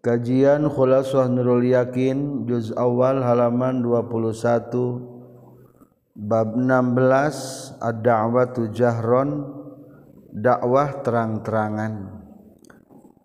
Kajian 0.00 0.64
Khulasah 0.64 1.28
Nurul 1.28 1.76
Yakin 1.76 2.48
juz 2.48 2.72
awal 2.72 3.20
halaman 3.20 3.84
21 3.84 4.24
bab 6.16 6.56
16 6.56 7.76
ad-da'watu 7.84 8.72
jahron 8.72 9.44
dakwah 10.32 11.04
terang-terangan. 11.04 12.16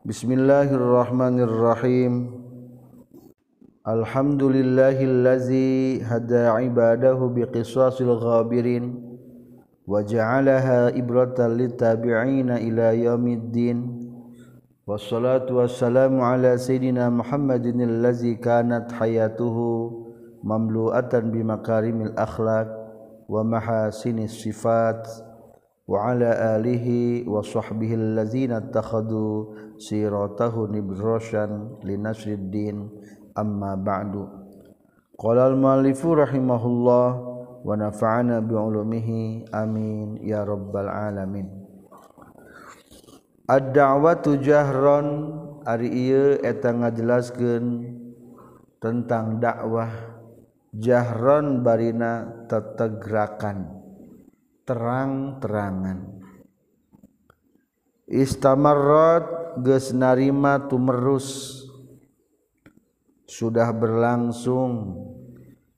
Bismillahirrahmanirrahim. 0.03 2.43
Alhamdulillahillazi 3.87 6.03
hada 6.03 6.59
ibadahu 6.59 7.39
biqisasil 7.39 8.19
ghabirin 8.19 8.99
wa 9.87 10.03
ja'alaha 10.03 10.91
ibratan 10.91 11.55
litabi'ina 11.55 12.59
ila 12.59 12.91
yaumiddin 12.91 14.04
Wassalatu 14.85 15.57
wassalamu 15.57 16.21
ala 16.21 16.61
Sayyidina 16.61 17.09
Muhammadin 17.09 17.81
allazi 17.81 18.37
kanat 18.37 18.93
hayatuhu 18.93 19.89
mamlu'atan 20.45 21.33
bimakarimil 21.33 22.13
akhlaq 22.13 22.69
wa 23.25 23.41
mahasinis 23.41 24.45
sifat 24.45 25.01
wa 25.89 26.13
ala 26.13 26.53
alihi 26.53 27.25
wa 27.25 27.41
sahbihi 27.41 27.97
allazina 27.97 28.61
attakhadu 28.61 29.57
siratahu 29.81 30.69
nibroshan 30.69 31.81
linasriddin 31.81 32.85
amma 33.33 33.73
ba'du 33.73 34.29
Qala 35.17 35.49
al-malifu 35.49 36.13
rahimahullah 36.13 37.09
wa 37.65 37.73
nafa'ana 37.73 38.37
bi'ulumihi 38.37 39.49
amin 39.49 40.21
ya 40.21 40.45
rabbal 40.45 40.93
alamin 40.93 41.64
ad-da'watu 43.45 44.41
jahron 44.41 45.07
ari 45.65 45.89
ieu 45.89 46.37
eta 46.41 46.73
ngajelaskeun 46.73 47.65
tentang 48.81 49.41
dakwah. 49.41 50.13
Jahron 50.75 51.63
barina 51.63 52.45
tetegrakan 52.51 53.79
terang-terangan. 54.67 56.19
Istamarrat 58.11 59.55
geus 59.63 59.95
narima 59.95 60.67
tumerus. 60.67 61.63
Sudah 63.23 63.71
berlangsung. 63.71 64.99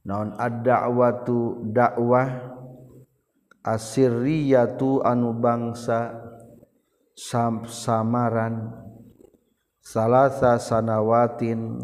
Naon 0.02 0.34
ad-da'watu 0.34 1.62
dakwah? 1.70 2.58
Asiriyatu 3.62 5.04
anu 5.04 5.36
bangsa 5.36 6.27
sam 7.18 7.66
samaran. 7.66 8.86
Salasa 9.82 10.62
sanawatin 10.62 11.80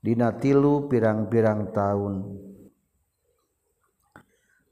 dina 0.00 0.32
tilu 0.34 0.88
pirang-pirang 0.88 1.68
tahun 1.68 2.24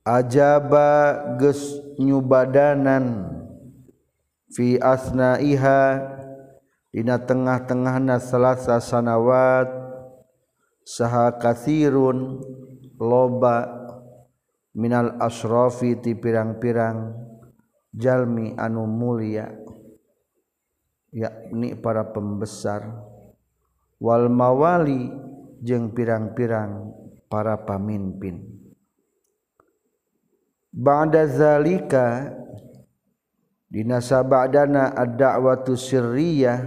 ajaba 0.04 0.92
geus 1.40 1.80
nyubadanan 1.96 3.24
fi 4.52 4.76
asnaiha 4.76 6.04
dina 6.92 7.16
tengah-tengahna 7.18 8.20
salasa 8.20 8.78
sanawat 8.78 9.66
saha 10.84 11.34
kathirun 11.40 12.44
loba 13.00 13.64
minal 14.76 15.16
asrafi 15.18 15.96
ti 15.98 16.12
pirang-pirang 16.12 17.16
jalmi 17.96 18.52
anu 18.60 18.84
mulia. 18.84 19.63
Yakni 21.14 21.78
para 21.78 22.10
pembesar 22.10 22.90
wal 24.02 24.26
mawali 24.26 25.14
jeung 25.62 25.94
pirang-pirang 25.94 26.90
para 27.30 27.54
pamimpin. 27.62 28.42
Ba'da 30.74 31.30
zalika 31.30 32.34
dina 33.70 34.02
sabadana 34.02 34.90
ad-da'watu 34.90 35.78
sirriyah 35.78 36.66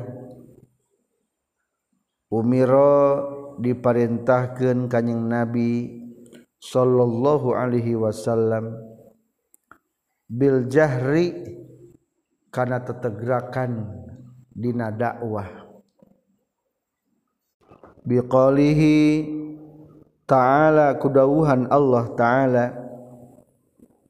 umiro 2.32 3.04
diperintahkeun 3.60 4.88
kanjing 4.88 5.28
Nabi 5.28 5.92
sallallahu 6.64 7.52
alaihi 7.52 8.00
wasallam 8.00 8.80
bil 10.32 10.72
jahri 10.72 11.36
kana 12.52 12.80
tetegrakan 12.84 14.07
dina 14.58 14.90
dakwah 14.90 15.46
biqalihi 18.08 19.28
ta'ala 20.26 20.96
kudauhan 20.98 21.68
Allah 21.70 22.10
ta'ala. 22.16 22.66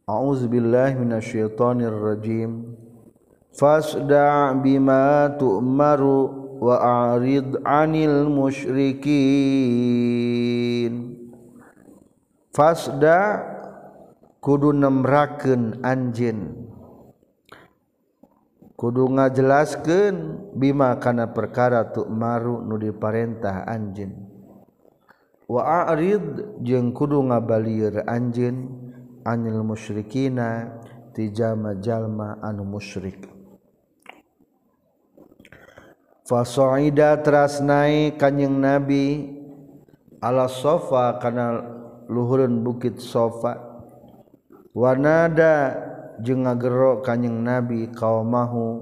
A'udzubillahi 0.07 0.95
minasyaitonir 1.03 1.91
rajim 1.91 2.79
fasda' 3.51 4.55
bima 4.63 5.35
tu'maru 5.35 6.47
wa 6.63 6.79
a'rid 6.79 7.59
'anil 7.67 8.31
musyrikin. 8.31 9.11
Fasda' 12.55 13.43
kudu 14.39 14.71
nemrakeun 14.71 15.83
anjeun 15.83 16.66
kudu 18.77 19.09
ngajelaskeun 19.09 20.15
bima 20.53 20.93
kana 21.01 21.33
perkara 21.33 21.89
tu 21.89 22.05
maru 22.05 22.61
nu 22.61 22.77
diparentah 22.77 23.65
anjeun. 23.65 24.13
Wa 25.49 25.89
a'rid 25.89 26.61
jeung 26.61 26.93
kudu 26.93 27.25
ngabalieur 27.25 28.05
anjeun 28.05 28.69
anil 29.25 29.65
musyrikina 29.65 30.77
ti 31.17 31.33
jalma-jalma 31.33 32.37
anu 32.45 32.63
musyrik. 32.69 33.25
Fasoida 36.27 37.17
teras 37.23 37.63
naik 37.63 38.19
kanjing 38.19 38.59
nabi 38.59 39.31
ala 40.21 40.45
sofa 40.51 41.17
kana 41.17 41.65
luhurun 42.05 42.61
bukit 42.61 43.01
sofa. 43.01 43.57
Wanada 44.77 45.73
ngagero 46.23 47.01
kanyeng 47.05 47.45
nabi 47.45 47.87
kau 47.93 48.25
mahu 48.25 48.81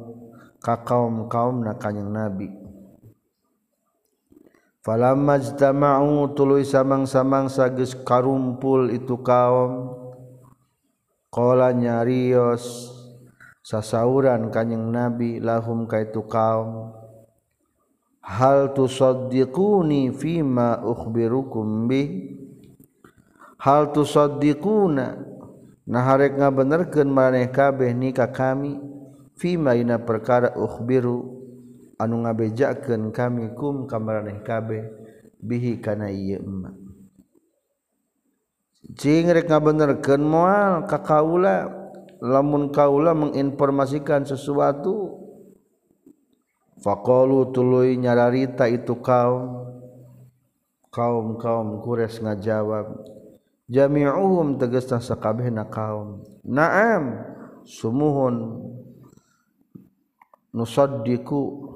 ka 0.64 0.80
kaum 0.82 1.28
kaum 1.28 1.64
na 1.64 1.74
kanyeng 1.76 2.12
nabi. 2.12 2.66
Fata 4.86 5.74
mau 5.74 6.30
tulu 6.30 6.62
samang-samang 6.62 7.50
sagus 7.50 7.98
karumpul 7.98 8.94
itu 8.94 9.18
kaumkolanya 9.18 12.06
Rios 12.06 12.94
sasauran 13.66 14.54
kanyeng 14.54 14.94
nabi 14.94 15.42
lahum 15.42 15.90
ka 15.90 16.06
itu 16.06 16.22
kaum. 16.30 16.94
Hal 18.22 18.78
tu 18.78 18.86
sodikuni 18.90 20.12
fima 20.14 20.82
uhbirukumbi 20.86 22.34
hal 23.62 23.90
tu 23.90 24.06
nah 25.86 26.02
harek 26.02 26.34
nga 26.38 26.50
benerken 26.50 27.10
maneh 27.14 27.50
kabeh 27.54 27.94
nikah 27.94 28.34
kami 28.34 28.82
vimaina 29.38 30.02
perkara 30.02 30.58
uhbiru 30.58 31.46
anu 32.02 32.26
ngabejaken 32.26 33.14
kami 33.14 33.54
kum 33.54 33.86
kamareh 33.86 34.42
kabeh 34.42 34.90
bihi 35.40 35.78
kana 35.80 36.10
ieu 36.10 36.42
Cing 38.96 39.34
rek 39.34 39.50
ngabenerkeun 39.50 40.22
moal 40.22 40.86
ka 40.86 41.02
kaula 41.02 41.68
lamun 42.22 42.70
kaula 42.70 43.18
menginformasikan 43.18 44.30
sesuatu 44.30 45.26
faqalu 46.86 47.50
tuluy 47.50 47.98
nyararita 47.98 48.70
itu 48.70 48.94
kaum 49.02 49.66
kaum-kaum 50.94 51.82
kures 51.82 52.22
ngajawab 52.22 53.15
jamiuhum 53.70 54.58
tegesna 54.62 55.02
sakabehna 55.02 55.66
kaum. 55.70 56.22
Naam 56.46 57.26
sumuhun 57.66 58.62
nusaddiku 60.54 61.72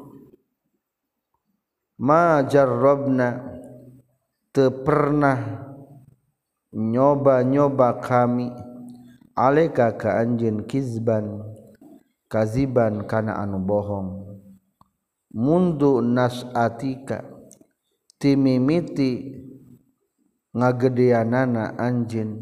ma 1.99 2.45
jarrabna 2.45 3.57
teu 4.53 4.71
pernah 4.85 5.65
nyoba-nyoba 6.69 7.97
kami 7.97 8.53
alaika 9.33 9.97
ka 9.97 10.21
anjeun 10.21 10.69
kizban 10.69 11.41
kaziban 12.29 13.09
kana 13.09 13.41
anu 13.41 13.57
bohong. 13.57 14.29
Mundu 15.29 16.01
nasatika 16.01 17.21
timimiti 18.17 19.37
ngagedeanana 20.55 21.77
anjin 21.77 22.41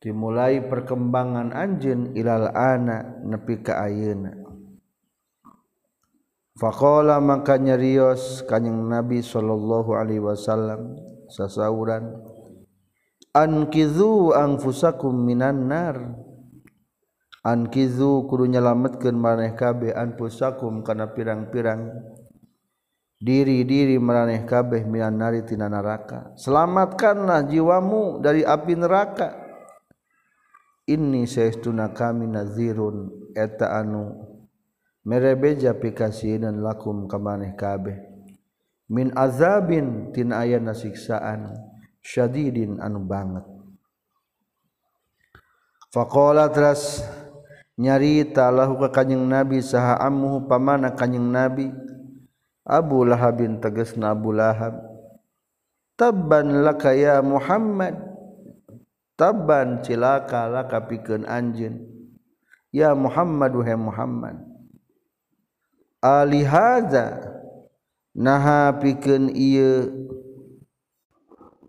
dimulai 0.00 0.64
perkembangan 0.64 1.52
anjin 1.52 2.16
ilal 2.16 2.48
ana 2.56 3.20
nepi 3.20 3.60
ka 3.60 3.84
ayeuna. 3.84 4.32
Faqala 6.56 7.20
maka 7.24 7.56
nyarios 7.56 8.44
kanjing 8.44 8.88
nabi 8.88 9.24
sallallahu 9.24 9.96
alaihi 9.96 10.20
wasallam 10.20 10.96
sasauran 11.32 12.20
ankizu 13.36 14.34
anfusakum 14.34 15.14
minan 15.14 15.68
nar. 15.70 15.96
Ankizu 17.40 18.28
kudu 18.28 18.52
nyalametkeun 18.52 19.16
maneh 19.16 19.56
kabeh 19.56 19.96
anfusakum 19.96 20.84
kana 20.84 21.08
pirang-pirang. 21.16 21.88
Diri-diri 23.20 24.00
meraneh 24.00 24.48
kabeh 24.48 24.88
minan 24.88 25.20
nari 25.20 25.44
tina 25.44 25.68
neraka 25.68 26.32
selamatkanlah 26.40 27.44
jiwamu 27.44 28.18
dari 28.24 28.42
api 28.42 28.72
neraka. 28.74 29.36
Ini 30.90 31.22
saestuna 31.22 31.94
kami 31.94 32.26
nazirun 32.26 33.30
eta 33.36 33.78
anu 33.78 34.26
merebeja 35.06 35.70
pikasieun 35.78 36.64
lakum 36.64 37.06
ka 37.06 37.14
maneh 37.14 37.54
kabeh. 37.54 37.94
Min 38.90 39.14
azabin 39.14 40.10
tina 40.10 40.42
ayana 40.42 40.74
siksaan 40.74 41.54
syadidin 42.02 42.82
anu 42.82 43.06
banget. 43.06 43.46
Faqala 45.94 46.50
teras 46.50 47.06
nyarita 47.78 48.50
lahu 48.50 48.82
ka 48.82 48.90
kanjing 48.90 49.22
nabi 49.30 49.62
saha 49.62 49.94
ammuhu 50.02 50.50
pamana 50.50 50.90
kanjing 50.90 51.30
nabi 51.30 51.70
Abu 52.70 53.02
Lahab 53.02 53.42
bin 53.42 53.58
tegas 53.58 53.98
na 53.98 54.14
Abu 54.14 54.30
Lahab 54.30 54.78
tabban 55.98 56.62
laka 56.62 56.94
ya 56.94 57.18
Muhammad 57.18 57.98
tabban 59.18 59.82
cilaka 59.82 60.46
laka 60.46 60.86
pikeun 60.86 61.26
anjeun. 61.26 61.82
Ya 62.70 62.94
Muhammad 62.94 63.50
wahai 63.58 63.74
Muhammad 63.74 64.36
ali 65.98 66.46
hadza 66.46 67.34
naha 68.14 68.78
pikeun 68.78 69.34
ieu? 69.34 70.06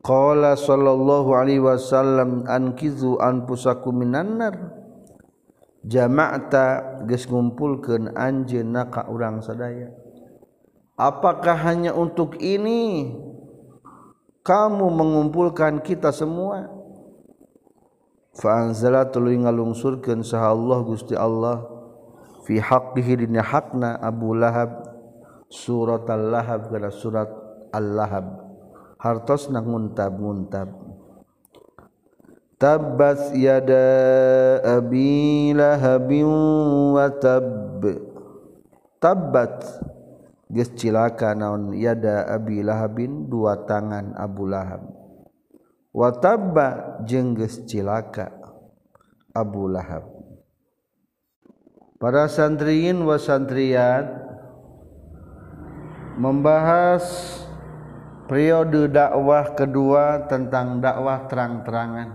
Qala 0.05 0.57
sallallahu 0.57 1.33
alaihi 1.33 1.61
wasallam 1.61 2.45
ankizu 2.45 3.17
anfusakum 3.17 4.05
minan 4.05 4.37
nar. 4.37 4.55
Jama'ta 5.81 7.01
geus 7.09 7.25
ngumpulkeun 7.25 8.13
anjeunna 8.13 8.93
ka 8.93 9.09
urang 9.09 9.41
sadaya 9.41 9.89
Apakah 11.01 11.57
hanya 11.65 11.97
untuk 11.97 12.37
ini? 12.37 13.09
Kamu 14.45 14.85
mengumpulkan 14.93 15.81
kita 15.81 16.13
semua? 16.13 16.69
Fa'anzala 18.37 19.09
tuluy 19.09 19.41
ngalungsurkeun 19.41 20.21
saha 20.21 20.53
Allah 20.53 20.79
Gusti 20.85 21.17
Allah. 21.17 21.65
Fi 22.45 22.61
haqqihi 22.61 23.25
dina 23.25 23.41
hakna 23.41 23.97
Abu 23.97 24.37
Lahab. 24.37 24.93
Surat 25.49 26.05
Al-Lahab 26.05 26.69
kana 26.69 26.93
surat 26.93 27.27
Al-Lahab. 27.73 28.53
Hartosna 29.01 29.65
nguntab-nguntab 29.65 30.69
Tabbat 32.61 33.33
yada 33.33 33.89
abi 34.77 35.49
lahabin 35.57 36.29
wa 36.93 37.09
tab. 37.09 37.81
Tabbat 39.01 39.65
cilaka 40.51 41.31
naon? 41.31 41.71
Yada 41.71 42.27
Abi 42.27 42.59
Lahabin 42.59 43.31
dua 43.31 43.63
tangan 43.63 44.11
Abu 44.19 44.51
Lahab. 44.51 44.83
Wataba 45.95 46.99
jengges 47.07 47.63
cilaka 47.67 48.31
Abu 49.31 49.71
Lahab. 49.71 50.07
Para 52.01 52.27
santriin 52.27 53.05
wasantriat 53.05 54.09
membahas 56.17 57.03
periode 58.25 58.91
dakwah 58.91 59.53
kedua 59.55 60.25
tentang 60.27 60.81
dakwah 60.81 61.29
terang-terangan. 61.29 62.09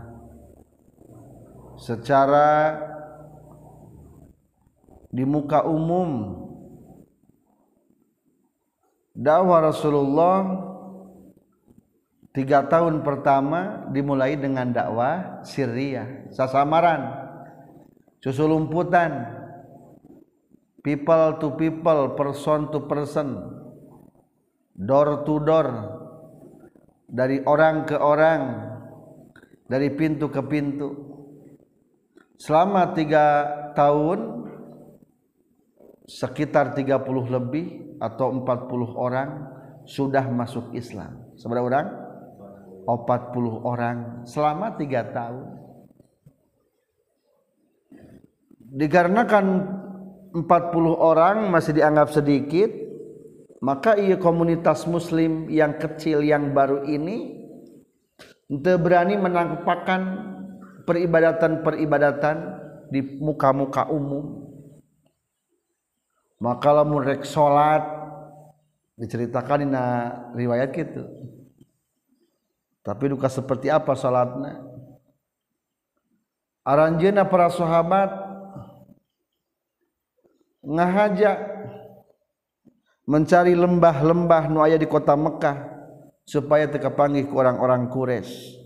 Secara 1.76 2.80
di 5.12 5.24
muka 5.28 5.64
umum 5.64 6.45
dakwah 9.16 9.72
Rasulullah 9.72 10.44
tiga 12.36 12.68
tahun 12.68 13.00
pertama 13.00 13.88
dimulai 13.88 14.36
dengan 14.36 14.68
dakwah 14.68 15.40
Syria 15.48 16.28
sasamaran 16.36 17.24
susulumputan 18.20 19.24
people 20.84 21.40
to 21.40 21.56
people 21.56 22.12
person 22.12 22.68
to 22.68 22.84
person 22.84 23.40
door 24.76 25.24
to 25.24 25.40
door 25.40 25.96
dari 27.08 27.40
orang 27.48 27.88
ke 27.88 27.96
orang 27.96 28.42
dari 29.66 29.90
pintu 29.94 30.30
ke 30.30 30.42
pintu. 30.46 30.94
Selama 32.36 32.92
tiga 32.92 33.48
tahun 33.72 34.45
sekitar 36.06 36.72
30 36.78 37.02
lebih 37.26 37.98
atau 37.98 38.30
40 38.30 38.94
orang 38.94 39.28
sudah 39.86 40.26
masuk 40.30 40.70
Islam. 40.74 41.34
Seberapa 41.34 41.66
orang? 41.66 41.86
40 42.86 43.66
orang 43.66 43.96
selama 44.22 44.78
tiga 44.78 45.02
tahun. 45.10 45.58
Dikarenakan 48.66 49.46
40 50.34 50.46
orang 50.94 51.50
masih 51.50 51.82
dianggap 51.82 52.14
sedikit, 52.14 52.70
maka 53.58 53.98
ia 53.98 54.14
komunitas 54.22 54.86
muslim 54.86 55.50
yang 55.50 55.74
kecil 55.82 56.22
yang 56.22 56.54
baru 56.54 56.86
ini 56.86 57.42
berani 58.54 59.18
menampakkan 59.18 60.02
peribadatan-peribadatan 60.86 62.36
di 62.94 63.18
muka-muka 63.18 63.90
umum 63.90 64.45
maka 66.40 66.68
lamunrek 66.72 67.24
salat 67.24 67.84
diceritakan 68.96 69.68
dina 69.68 69.84
riwayat 70.32 70.72
gitu 70.72 71.04
tapi 72.80 73.12
duka 73.12 73.28
seperti 73.28 73.72
apa 73.72 73.92
salatnya 73.96 74.60
aranjeuna 76.66 77.24
para 77.28 77.48
sahabat 77.52 78.10
ngahajak 80.66 81.38
mencari 83.06 83.54
lembah-lembah 83.54 84.50
nu 84.50 84.58
aya 84.60 84.74
di 84.74 84.90
kota 84.90 85.14
Mekah 85.14 85.76
supaya 86.26 86.66
teka 86.66 86.90
panggih 86.90 87.30
ke 87.30 87.34
orang-orang 87.38 87.86
Quraisy. 87.86 88.65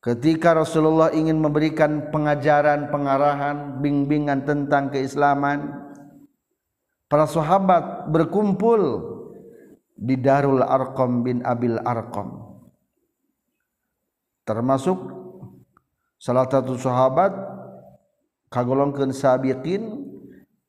Ketika 0.00 0.56
Rasulullah 0.56 1.12
ingin 1.12 1.36
memberikan 1.36 2.08
pengajaran, 2.08 2.88
pengarahan, 2.88 3.84
bimbingan 3.84 4.48
tentang 4.48 4.88
keislaman, 4.88 5.76
para 7.04 7.28
sahabat 7.28 8.08
berkumpul 8.08 8.80
di 10.00 10.16
Darul 10.16 10.64
Arqam 10.64 11.20
bin 11.20 11.44
Abil 11.44 11.76
Arqam. 11.84 12.48
Termasuk 14.48 14.96
salah 16.16 16.48
satu 16.48 16.80
sahabat 16.80 17.36
kagolongkeun 18.48 19.12
sabiqin 19.12 20.00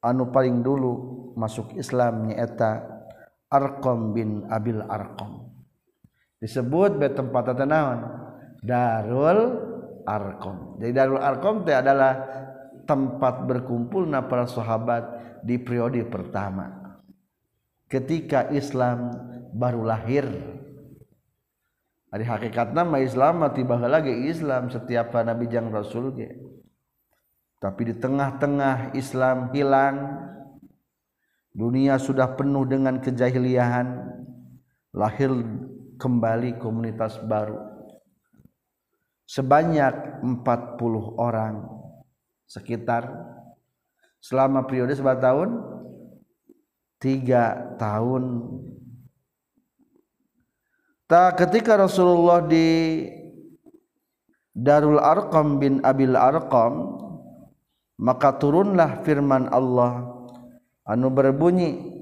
anu 0.03 0.27
paling 0.27 0.59
dulu 0.59 0.91
masuk 1.39 1.71
Islam 1.79 2.27
nyaeta 2.27 2.83
Arqam 3.47 4.11
bin 4.11 4.43
Abil 4.51 4.83
Arqam. 4.83 5.47
Disebut 6.43 7.00
be 7.00 7.07
tempat 7.07 7.53
naon? 7.63 8.30
Darul 8.62 9.58
Arkom. 10.06 10.77
Jadi 10.77 10.94
Darul 10.94 11.18
Arkom 11.18 11.65
itu 11.65 11.74
adalah 11.74 12.13
tempat 12.86 13.50
berkumpul 13.50 14.06
na 14.06 14.22
para 14.22 14.46
sahabat 14.46 15.03
di 15.41 15.58
periode 15.58 16.06
pertama. 16.06 16.70
Ketika 17.89 18.53
Islam 18.53 19.12
baru 19.51 19.82
lahir. 19.84 20.25
Hari 22.12 22.27
hakikat 22.27 22.75
nama 22.75 23.00
Islam 23.00 23.39
mati 23.39 23.63
lagi 23.63 24.27
Islam 24.27 24.68
setiap 24.68 25.15
Nabi 25.15 25.48
jang 25.48 25.72
Rasul. 25.72 26.12
Tapi 27.62 27.82
di 27.88 27.96
tengah-tengah 27.96 28.91
Islam 29.00 29.48
hilang, 29.56 29.96
dunia 31.56 31.96
sudah 31.96 32.36
penuh 32.36 32.68
dengan 32.68 33.00
kejahiliahan, 33.00 33.88
lahir 34.91 35.32
kembali 35.96 36.60
komunitas 36.60 37.15
baru 37.24 37.70
sebanyak 39.31 40.19
40 40.19 41.15
orang 41.15 41.63
sekitar 42.51 43.07
selama 44.19 44.67
periode 44.67 44.91
seberapa 44.91 45.23
tahun 45.23 45.50
tiga 47.00 47.75
tahun. 47.79 48.51
Tak 51.07 51.47
ketika 51.47 51.79
Rasulullah 51.79 52.43
di 52.43 53.07
Darul 54.51 55.00
Arqam 55.00 55.63
bin 55.63 55.79
Abil 55.79 56.15
Arqam 56.15 57.00
maka 58.03 58.35
turunlah 58.35 59.00
firman 59.07 59.47
Allah 59.47 60.11
anu 60.83 61.07
berbunyi 61.07 62.00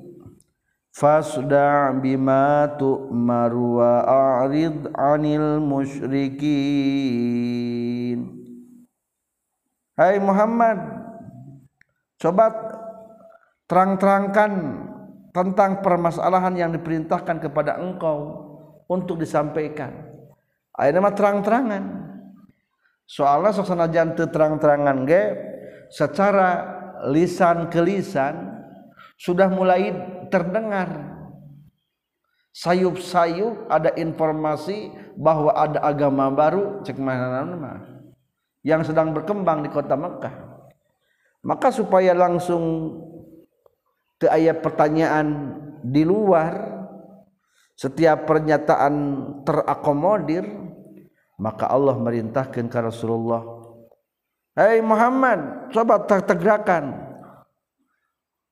fasda 0.93 1.93
bima 1.97 2.67
tu'maru 2.77 3.81
wa 3.81 4.03
a'rid 4.43 4.89
'anil 4.93 5.61
musyrikin 5.61 6.79
Hai 9.99 10.15
Muhammad 10.15 10.79
coba 12.15 12.47
terang-terangkan 13.67 14.51
tentang 15.35 15.83
permasalahan 15.83 16.55
yang 16.55 16.71
diperintahkan 16.71 17.43
kepada 17.43 17.75
engkau 17.83 18.47
untuk 18.87 19.19
disampaikan. 19.19 19.91
Ayeuna 20.71 21.03
mah 21.03 21.11
terang-terangan. 21.11 21.83
Soalnya 23.03 23.51
suasana 23.51 23.91
jantu 23.91 24.23
terang-terangan 24.31 25.03
ge 25.03 25.23
secara 25.91 26.49
lisan 27.11 27.67
ke 27.67 27.83
lisan 27.83 28.63
sudah 29.19 29.51
mulai 29.51 29.91
terdengar 30.29 31.19
sayup-sayup 32.53 33.69
ada 33.69 33.93
informasi 33.97 34.89
bahwa 35.17 35.53
ada 35.53 35.81
agama 35.85 36.29
baru 36.33 36.81
cek 36.81 36.97
mana 36.97 37.85
yang 38.65 38.83
sedang 38.83 39.15
berkembang 39.15 39.63
di 39.63 39.69
kota 39.71 39.95
Mekah. 39.95 40.35
Maka 41.39 41.71
supaya 41.71 42.11
langsung 42.11 42.95
ke 44.19 44.27
ayat 44.27 44.59
pertanyaan 44.59 45.55
di 45.79 46.03
luar 46.03 46.79
setiap 47.79 48.27
pernyataan 48.27 48.95
terakomodir 49.47 50.43
maka 51.39 51.71
Allah 51.71 51.95
merintahkan 51.95 52.67
ke 52.67 52.79
Rasulullah 52.83 53.39
Hei 54.59 54.83
Muhammad 54.83 55.71
coba 55.71 56.03
tegerakan 56.03 57.08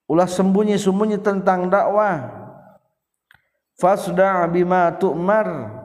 ulah 0.07 0.27
sembunyi-sembunyi 0.27 1.19
tentang 1.19 1.67
dakwah. 1.67 2.47
Fasda 3.77 4.47
bima 4.49 4.89
tu'mar. 4.97 5.77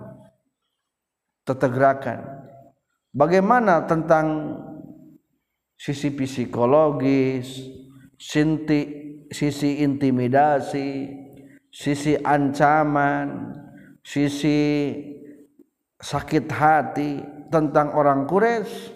Tetegerakan 1.42 2.42
bagaimana 3.10 3.84
tentang 3.84 4.56
sisi 5.74 6.14
psikologis 6.14 7.60
sinti 8.14 8.80
sisi 9.28 9.82
intimidasi 9.82 11.10
sisi 11.66 12.14
ancaman 12.22 13.58
sisi 14.06 14.92
sakit 15.98 16.46
hati 16.46 17.10
tentang 17.50 17.94
orang 17.94 18.26
Quraisy 18.26 18.94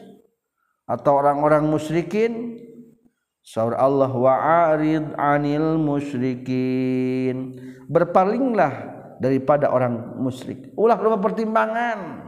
atau 0.87 1.19
orang-orang 1.19 1.67
musyrikin 1.67 2.63
Saur 3.47 3.79
Allah 3.79 4.11
wa'arid 4.11 5.15
anil 5.15 5.79
musyrikin. 5.79 7.55
Berpalinglah 7.87 8.75
daripada 9.23 9.71
orang 9.71 10.19
musyrik. 10.19 10.75
Ulah 10.75 10.99
rumah 10.99 11.23
pertimbangan. 11.23 12.27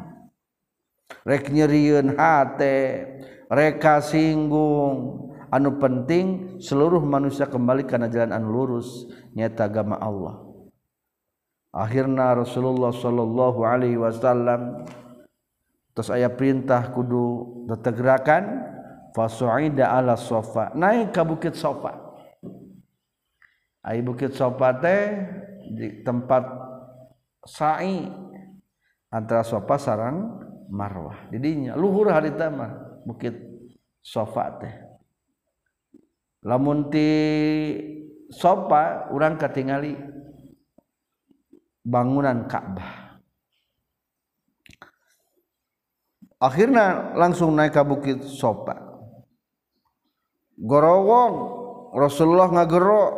Rek 1.27 1.51
nyeriun 1.51 2.15
hate. 2.15 2.79
Reka 3.51 3.99
singgung. 3.99 5.27
Anu 5.51 5.83
penting 5.83 6.61
seluruh 6.63 7.03
manusia 7.03 7.51
kembali 7.51 7.83
karena 7.91 8.07
jalan 8.07 8.31
anu 8.31 8.55
lurus. 8.55 9.11
Nyata 9.35 9.67
agama 9.67 9.99
Allah. 9.99 10.39
Akhirnya 11.75 12.31
Rasulullah 12.39 12.95
sallallahu 12.95 13.67
alaihi 13.67 13.99
wasallam. 13.99 14.87
Terus 15.99 16.15
ayah 16.15 16.31
perintah 16.31 16.95
kudu 16.95 17.67
tetegerakan. 17.67 18.78
Fasuida 19.19 19.91
ala 19.91 20.15
sofa. 20.15 20.71
Naik 20.79 21.11
ke 21.11 21.23
bukit 21.27 21.55
sofa. 21.59 21.99
Ay 23.83 23.99
bukit 23.99 24.31
sofa 24.31 24.79
teh 24.79 25.27
di 25.75 26.07
tempat 26.07 26.47
sa'i. 27.43 28.07
Antara 29.11 29.43
sofa 29.43 29.75
sarang 29.81 30.39
marwah. 30.71 31.27
Didinya 31.33 31.75
luhur 31.75 32.15
hari 32.15 32.31
tama 32.39 33.03
bukit 33.03 33.35
sofa 33.99 34.55
teh. 34.63 34.75
Lamunti 36.47 37.11
sopa 38.31 39.11
orang 39.11 39.35
ketingali 39.35 39.97
bangunan 41.83 42.47
Ka'bah. 42.47 43.19
Akhirnya 46.39 47.19
langsung 47.19 47.59
naik 47.59 47.75
ke 47.75 47.83
bukit 47.83 48.23
sopa 48.23 48.88
gorowong 50.59 51.35
Rasulullah 51.95 52.51
ngagerok 52.51 53.11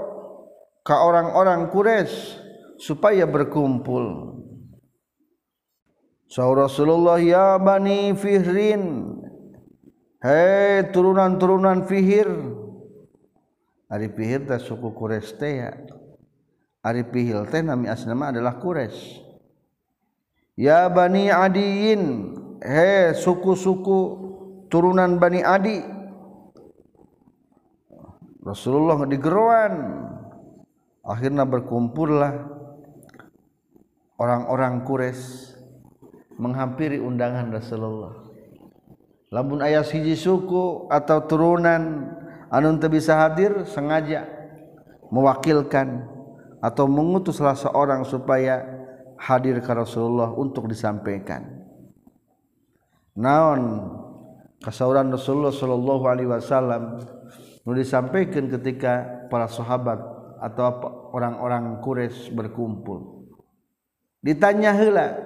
ke 0.85 0.95
orang-orang 0.95 1.73
Quraisy 1.73 2.39
supaya 2.81 3.25
berkumpul 3.29 4.37
Saur 6.31 6.63
Rasulullah 6.63 7.19
ya 7.19 7.59
bani 7.59 8.15
Fihrin 8.15 9.17
Hei 10.21 10.85
turunan-turunan 10.93 11.89
Fihir 11.89 12.29
Ari 13.91 14.07
pihir 14.15 14.47
teh 14.47 14.63
suku 14.63 14.95
Quraisy 14.95 15.35
teh 15.35 15.53
ya. 15.67 15.75
Ari 16.87 17.03
pihil 17.11 17.43
teh 17.51 17.59
nami 17.59 17.91
asnama 17.91 18.31
adalah 18.31 18.63
Quraisy. 18.63 19.19
Ya 20.55 20.87
Bani 20.87 21.27
Adiin, 21.27 22.03
he 22.63 23.11
suku-suku 23.19 23.99
turunan 24.71 25.19
Bani 25.19 25.43
Adi. 25.43 25.83
Rasulullah 28.41 29.05
digeruan. 29.05 29.73
Akhirnya 31.01 31.49
berkumpullah 31.49 32.45
orang-orang 34.21 34.85
Quraisy 34.85 35.57
menghampiri 36.37 37.01
undangan 37.01 37.49
Rasulullah. 37.53 38.15
Lamun 39.33 39.65
ayah 39.65 39.87
siji 39.87 40.19
suku 40.19 40.91
atau 40.93 41.25
turunan 41.25 42.13
Anun 42.51 42.83
bisa 42.91 43.15
hadir 43.15 43.63
sengaja 43.63 44.27
mewakilkan 45.15 46.03
atau 46.59 46.91
mengutus 46.91 47.39
salah 47.39 47.55
seorang 47.55 48.03
supaya 48.03 48.67
hadir 49.15 49.63
ke 49.63 49.71
Rasulullah 49.71 50.35
untuk 50.35 50.67
disampaikan. 50.67 51.47
Naon 53.15 53.87
kasauran 54.59 55.15
Rasulullah 55.15 55.55
Shallallahu 55.55 56.05
Alaihi 56.11 56.27
Wasallam 56.27 56.99
nu 57.65 57.77
disampaikan 57.77 58.49
ketika 58.49 59.27
para 59.29 59.47
sahabat 59.47 60.01
atau 60.41 60.69
orang-orang 61.13 61.85
Quraisy 61.85 62.33
berkumpul. 62.33 63.29
Ditanya 64.25 64.73
hela, 64.73 65.21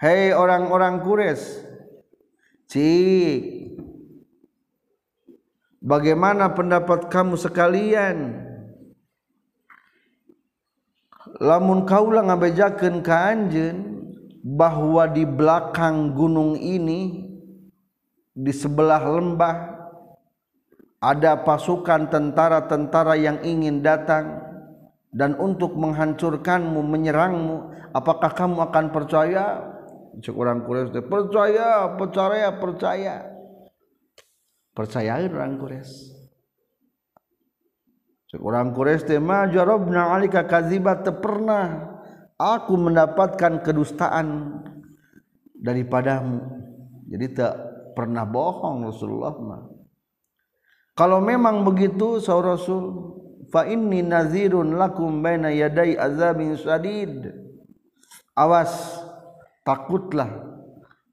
hei 0.00 0.32
orang-orang 0.32 1.00
Quraisy, 1.00 1.64
cik 2.68 3.68
Bagaimana 5.78 6.50
pendapat 6.50 7.06
kamu 7.06 7.38
sekalian 7.38 8.34
lamun 11.38 11.86
kaulah 11.86 12.26
ngabejakeun 12.26 12.98
ka 12.98 13.30
anjeun 13.30 14.02
bahwa 14.42 15.06
di 15.06 15.22
belakang 15.22 16.18
gunung 16.18 16.58
ini 16.58 17.30
di 18.34 18.50
sebelah 18.50 19.06
lembah 19.06 19.77
ada 20.98 21.46
pasukan 21.46 22.10
tentara-tentara 22.10 23.14
yang 23.14 23.38
ingin 23.46 23.86
datang 23.86 24.42
dan 25.14 25.38
untuk 25.38 25.78
menghancurkanmu 25.78 26.82
menyerangmu 26.82 27.70
apakah 27.94 28.34
kamu 28.34 28.66
akan 28.66 28.86
percaya? 28.90 29.44
Cek 30.18 30.34
orang 30.34 30.66
Quraisy 30.66 30.98
percaya 31.06 31.94
percaya 31.94 32.48
percaya. 32.58 33.16
Percaya 34.74 35.12
orang 35.22 35.54
Quraisy. 35.62 35.94
Orang 38.42 38.74
Quraisy 38.74 39.06
teh 39.06 39.22
ma 39.22 39.46
jarabna 39.46 40.18
alika 40.18 40.50
kadziba 40.50 40.98
pernah 41.14 41.94
aku 42.34 42.74
mendapatkan 42.74 43.62
kedustaan 43.62 44.58
daripadamu. 45.54 46.42
Jadi 47.08 47.26
tak 47.38 47.54
pernah 47.94 48.26
bohong 48.26 48.84
Rasulullah 48.84 49.32
mah 49.38 49.77
kalau 50.98 51.22
memang 51.22 51.62
begitu 51.62 52.18
saur 52.18 52.58
Rasul 52.58 53.14
fa 53.54 53.70
inni 53.70 54.02
nazirun 54.02 54.74
lakum 54.74 55.22
baina 55.22 55.54
yaday 55.54 55.94
azabin 55.94 56.58
sadid 56.58 57.30
awas 58.34 58.98
takutlah 59.62 60.48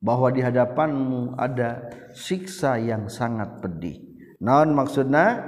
bahwa 0.06 0.30
di 0.30 0.46
hadapanmu 0.46 1.34
ada 1.34 1.90
siksa 2.14 2.78
yang 2.78 3.10
sangat 3.10 3.58
pedih. 3.58 3.98
Naon 4.38 4.78
maksudnya? 4.78 5.42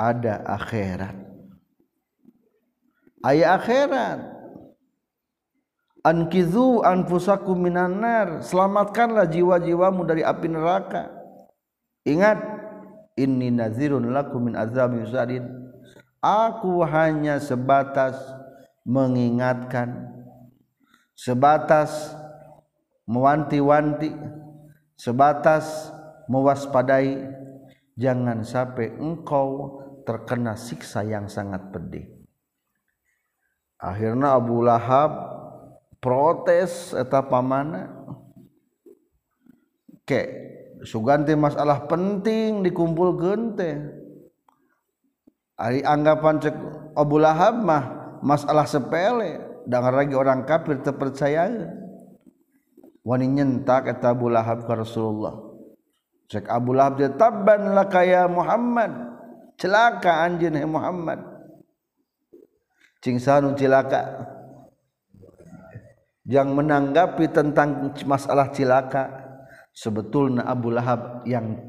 Ada 0.00 0.40
akhirat. 0.48 1.16
Ayat 3.20 3.50
akhirat. 3.60 4.20
Ankizu 6.00 6.80
anfusakum 6.80 7.60
minan 7.60 8.00
nar. 8.00 8.40
Selamatkanlah 8.40 9.28
jiwa-jiwamu 9.28 10.08
dari 10.08 10.24
api 10.24 10.48
neraka. 10.48 11.12
Ingat, 12.08 12.38
inni 13.16 13.50
nazirun 13.50 14.12
lakum 14.12 14.46
min 14.46 14.54
azabin 14.54 15.08
sadid. 15.08 15.42
aku 16.20 16.84
hanya 16.84 17.40
sebatas 17.40 18.16
mengingatkan 18.86 20.12
sebatas 21.16 22.14
mewanti-wanti 23.08 24.12
sebatas 24.98 25.92
mewaspadai. 26.26 27.34
Jangan 27.96 28.44
sampai 28.44 28.92
engkau 29.00 29.80
terkena 30.04 30.52
siksa 30.52 31.00
yang 31.00 31.32
sangat 31.32 31.72
pedih. 31.72 32.04
Akhirnya 33.80 34.36
Abu 34.36 34.60
Lahab 34.60 35.16
protes 35.96 36.92
etapa 36.92 37.40
mana 37.40 37.88
ke 40.04 40.22
suganti 40.84 41.32
masalah 41.32 41.88
penting 41.88 42.60
dikumpul 42.60 43.16
gente. 43.16 43.70
Ari 45.56 45.80
anggapan 45.80 46.36
cek 46.36 46.56
Abu 46.92 47.16
Lahab 47.16 47.64
mah 47.64 47.84
masalah 48.20 48.68
sepele. 48.68 49.40
Dengan 49.66 49.98
lagi 49.98 50.14
orang 50.14 50.44
kafir 50.46 50.78
terpercaya. 50.84 51.48
Wani 53.06 53.26
nyentak 53.30 53.88
eta 53.88 54.12
Abu 54.12 54.28
Lahab 54.28 54.66
ke 54.68 54.72
Rasulullah. 54.74 55.34
Cek 56.28 56.50
Abu 56.50 56.74
Lahab 56.76 57.00
dia 57.00 57.10
tabban 57.10 57.72
laka 57.72 58.04
ya 58.04 58.28
Muhammad. 58.28 58.92
Celaka 59.56 60.22
anjeun 60.26 60.54
he 60.54 60.66
Muhammad. 60.68 61.24
Cing 63.00 63.16
sanu 63.16 63.56
cilaka. 63.56 64.28
Yang 66.26 66.48
menanggapi 66.58 67.30
tentang 67.30 67.94
masalah 68.04 68.50
cilaka 68.50 69.25
sebetulnya 69.76 70.48
Abu 70.48 70.72
Lahab 70.72 71.20
yang 71.28 71.60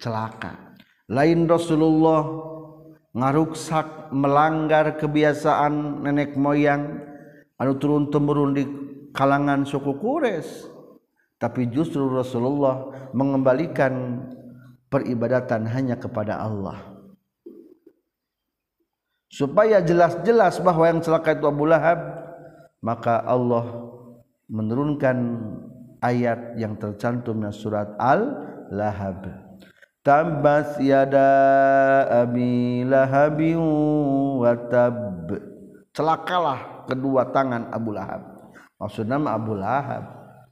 celaka. 0.00 0.72
Lain 1.12 1.44
Rasulullah 1.44 2.24
ngaruksak 3.12 4.16
melanggar 4.16 4.96
kebiasaan 4.96 6.00
nenek 6.08 6.40
moyang. 6.40 7.04
Anu 7.60 7.76
turun 7.76 8.08
temurun 8.08 8.56
di 8.56 8.64
kalangan 9.12 9.68
suku 9.68 10.00
Quraisy. 10.00 10.72
Tapi 11.36 11.68
justru 11.68 12.08
Rasulullah 12.08 12.88
mengembalikan 13.12 14.24
peribadatan 14.88 15.68
hanya 15.68 16.00
kepada 16.00 16.40
Allah. 16.40 16.80
Supaya 19.30 19.78
jelas-jelas 19.84 20.58
bahwa 20.58 20.84
yang 20.90 21.00
celaka 21.00 21.36
itu 21.36 21.46
Abu 21.46 21.64
Lahab 21.68 22.00
maka 22.80 23.20
Allah 23.24 23.92
menurunkan 24.50 25.16
ayat 26.00 26.56
yang 26.56 26.76
tercantum 26.76 27.40
dalam 27.40 27.54
surat 27.54 27.88
Al-Lahab. 28.00 29.24
Tabas 30.00 30.80
yada 30.80 31.28
abi 32.24 32.82
lahabin 32.88 33.60
wa 34.40 34.56
tab. 34.72 34.96
Celakalah 35.92 36.88
kedua 36.88 37.28
tangan 37.28 37.68
Abu 37.68 37.92
Lahab. 37.92 38.24
Maksudnya 38.80 39.20
Abu 39.28 39.52
Lahab. 39.56 40.04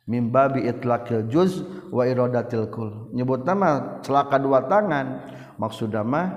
Mimbabi 0.08 0.68
itlaqil 0.68 1.28
juz 1.28 1.64
wa 1.92 2.04
iradatil 2.04 2.68
kul. 2.72 3.12
Nyebut 3.12 3.44
nama 3.44 4.00
celaka 4.04 4.40
dua 4.40 4.64
tangan. 4.68 5.24
Maksud 5.60 5.92
nama 5.92 6.32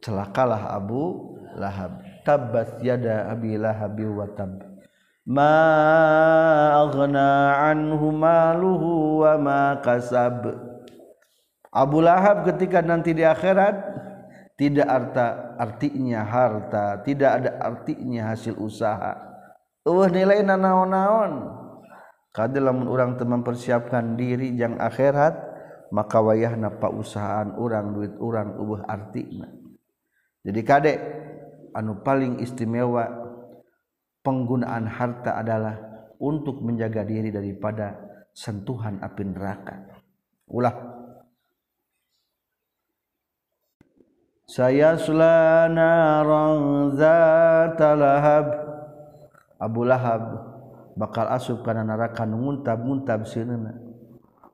celakalah 0.00 0.76
Abu 0.76 1.36
Lahab. 1.56 2.00
Tabbat 2.22 2.80
yada 2.84 3.32
abi 3.32 3.58
lahab 3.58 3.98
wa 3.98 4.28
tab 4.32 4.71
magnaanhu 5.28 6.96
maluhu 8.14 9.22
wa 9.26 9.38
ma 9.38 9.78
kasab. 9.82 10.50
Abu 11.72 12.04
Lahab 12.04 12.44
ketika 12.52 12.84
nanti 12.84 13.16
di 13.16 13.24
akhirat 13.24 13.74
tidak 14.60 14.88
arta 14.88 15.56
artinya 15.56 16.20
harta 16.26 17.00
tidak 17.06 17.30
ada 17.40 17.50
artinya 17.62 18.34
hasil 18.34 18.58
usaha. 18.60 19.16
Uh 19.82 20.06
nilai 20.10 20.44
naon-naon. 20.44 21.62
Lamun 22.32 22.88
orang 22.88 23.20
teman 23.20 23.44
mempersiapkan 23.44 24.16
diri 24.16 24.56
yang 24.56 24.80
akhirat 24.80 25.52
maka 25.92 26.18
wayah 26.24 26.56
napa 26.56 26.88
usahaan 26.88 27.52
orang 27.60 27.92
duit 27.92 28.16
orang 28.16 28.56
ubuh 28.56 28.80
artinya 28.88 29.52
jadi 30.40 30.60
kadek 30.64 30.98
anu 31.76 32.00
paling 32.00 32.40
istimewa 32.40 33.21
penggunaan 34.22 34.86
harta 34.86 35.38
adalah 35.38 35.76
untuk 36.22 36.62
menjaga 36.62 37.02
diri 37.02 37.34
daripada 37.34 37.98
sentuhan 38.32 39.02
api 39.02 39.22
neraka. 39.26 39.76
Ulah. 40.48 40.74
Saya 44.46 44.94
sulana 45.00 46.22
zata 46.94 47.96
lahab. 47.98 48.46
Abu 49.62 49.86
Lahab 49.86 50.42
bakal 50.98 51.30
asub 51.30 51.62
karena 51.62 51.86
neraka 51.86 52.26
nguntab 52.26 52.82
muntab 52.82 53.22
sinena 53.30 53.78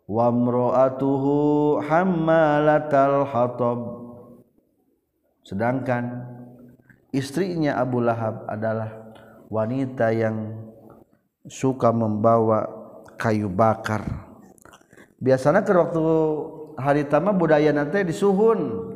wa 0.05 0.29
mraatuhu 0.29 1.81
hammalatal 1.81 3.25
hatab. 3.25 3.81
Sedangkan 5.45 6.29
istrinya 7.09 7.81
Abu 7.81 8.05
Lahab 8.05 8.45
adalah 8.53 8.98
wanita 9.49 10.13
yang 10.13 10.69
suka 11.49 11.91
membawa 11.91 12.69
kayu 13.17 13.49
bakar. 13.49 14.05
Biasanya 15.19 15.67
ke 15.67 15.75
waktu 15.75 16.05
hari 16.79 17.09
tama 17.09 17.35
budaya 17.35 17.75
nanti 17.75 18.07
disuhun. 18.07 18.95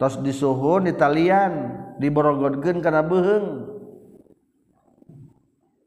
Tos 0.00 0.18
disuhun 0.18 0.90
di 0.90 0.98
talian 0.98 1.78
diborogodkeun 2.02 2.82
kana 2.82 3.06
beuheung 3.06 3.72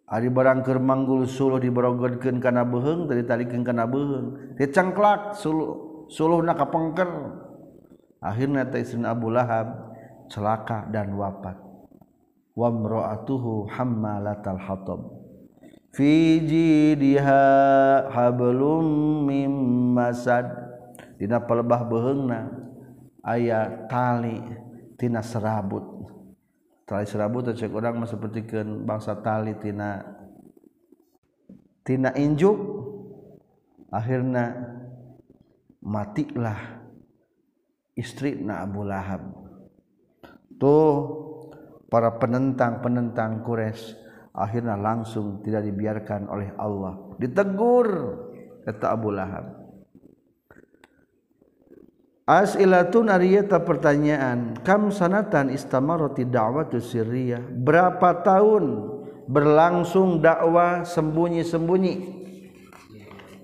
Ari 0.05 0.29
barang 0.29 0.61
keur 0.61 0.77
manggul 0.77 1.25
suluh 1.25 1.57
diborogodkeun 1.57 2.37
kana 2.37 2.61
beuheung 2.61 3.09
dari 3.09 3.25
ditalikeun 3.25 3.65
kana 3.65 3.89
beuheung 3.89 4.53
dicengklak 4.53 5.33
suluh 5.33 6.05
suluhna 6.13 6.53
kapengker. 6.53 7.09
Akhirnya 8.21 8.69
teh 8.69 8.85
Abu 9.01 9.33
Lahab 9.33 9.97
celaka 10.29 10.85
dan 10.93 11.17
wafat. 11.17 11.57
wamro'atuhu 12.55 13.67
hammalatal 13.69 14.57
hatab. 14.57 14.99
Fi 15.91 16.39
jidiha 16.43 17.43
hablum 18.11 18.83
mim 19.27 19.53
masad. 19.95 20.47
Dina 21.15 21.39
pelebah 21.39 21.87
beheungna 21.87 22.51
aya 23.23 23.87
tali 23.87 24.43
tina 24.99 25.23
serabut. 25.23 25.83
Tali 26.83 27.07
serabut 27.07 27.47
cek 27.47 27.71
urang 27.71 28.03
mah 28.03 28.07
sapertikeun 28.07 28.83
bangsa 28.83 29.15
tali 29.23 29.55
tina 29.55 30.03
tina 31.87 32.11
injuk 32.19 32.59
akhirna 33.87 34.75
matilah 35.79 36.83
istri 37.95 38.35
na 38.35 38.67
Abu 38.67 38.83
Lahab. 38.83 39.23
Tuh 40.59 41.24
para 41.89 42.17
penentang-penentang 42.17 43.45
Quraisy 43.45 44.05
akhirnya 44.35 44.75
langsung 44.75 45.39
tidak 45.41 45.63
dibiarkan 45.63 46.27
oleh 46.27 46.51
Allah. 46.59 47.15
Ditegur 47.15 47.87
kata 48.67 48.85
Abu 48.91 49.09
Lahab. 49.15 49.65
As'ilatun 52.25 53.13
ariyata 53.13 53.61
pertanyaan 53.61 54.57
kam 54.65 54.89
sanatan 54.89 55.53
istamarati 55.53 56.25
da'watu 56.25 56.81
sirriyah? 56.81 57.53
Berapa 57.53 58.25
tahun 58.25 58.65
berlangsung 59.29 60.25
dakwah 60.25 60.81
sembunyi-sembunyi? 60.81 61.95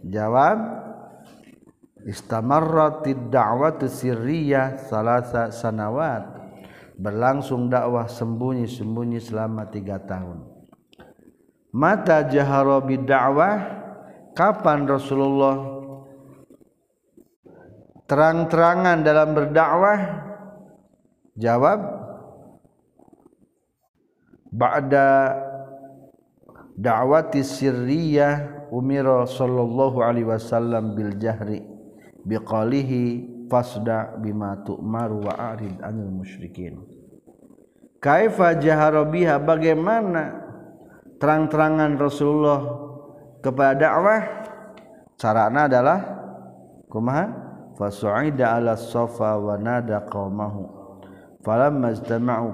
Jawab 0.02 0.58
istamarati 2.10 3.14
da'watu 3.14 3.86
sirriyah 3.86 4.82
salasa 4.90 5.54
sanawat 5.54 6.41
berlangsung 7.02 7.66
dakwah 7.66 8.06
sembunyi-sembunyi 8.06 9.18
selama 9.18 9.66
tiga 9.74 9.98
tahun. 9.98 10.46
Mata 11.74 12.22
jahara 12.30 12.86
dakwah 12.86 13.58
kapan 14.38 14.86
Rasulullah 14.86 15.82
terang-terangan 18.06 19.02
dalam 19.02 19.30
berdakwah? 19.34 20.00
Jawab 21.42 21.80
ba'da 24.52 25.32
da'wati 26.76 27.42
sirriyah 27.42 28.68
umira 28.70 29.24
sallallahu 29.26 30.04
alaihi 30.04 30.28
wasallam 30.28 30.92
bil 30.92 31.16
jahri 31.18 31.64
biqalihi 32.28 33.26
fasda 33.52 34.16
bima 34.16 34.56
tu'maru 34.64 35.28
wa 35.28 35.36
arid 35.52 35.76
anil 35.84 36.08
musyrikin. 36.08 36.80
Kaifa 38.00 38.56
jahara 38.56 39.04
biha? 39.04 39.36
Bagaimana 39.44 40.40
terang-terangan 41.20 42.00
Rasulullah 42.00 42.60
kepada 43.44 43.76
dakwah? 43.76 44.22
Carana 45.20 45.68
adalah 45.68 46.00
kumaha? 46.88 47.26
Fasu'ida 47.76 48.56
ala 48.56 48.80
safa 48.80 49.38
wa 49.38 49.58
nada 49.58 50.06
qaumahu 50.06 50.82
falamma 51.42 51.98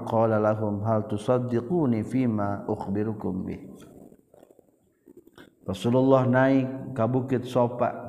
qala 0.08 0.40
lahum 0.40 0.80
hal 0.80 1.04
tusaddiquni 1.04 2.00
fima 2.04 2.64
ukhbirukum 2.64 3.44
bih? 3.44 3.60
Rasulullah 5.68 6.24
naik 6.24 6.96
ke 6.96 7.04
bukit 7.04 7.44
Sopa 7.44 8.07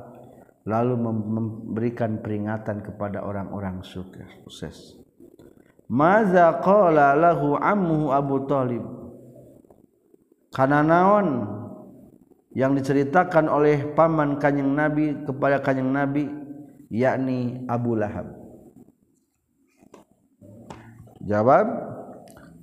lalu 0.70 0.94
memberikan 1.02 2.22
peringatan 2.22 2.86
kepada 2.86 3.26
orang-orang 3.26 3.82
sukses. 3.82 4.94
Maza 5.90 6.62
qala 6.62 7.18
lahu 7.18 7.58
ammuhu 7.58 8.14
Abu 8.14 8.46
Talib. 8.46 8.86
Karena 10.54 10.86
naon 10.86 11.50
yang 12.54 12.78
diceritakan 12.78 13.50
oleh 13.50 13.90
paman 13.98 14.38
kanjeng 14.38 14.78
Nabi 14.78 15.18
kepada 15.26 15.58
kanjeng 15.66 15.90
Nabi 15.90 16.30
yakni 16.94 17.66
Abu 17.66 17.98
Lahab. 17.98 18.30
Jawab 21.26 21.68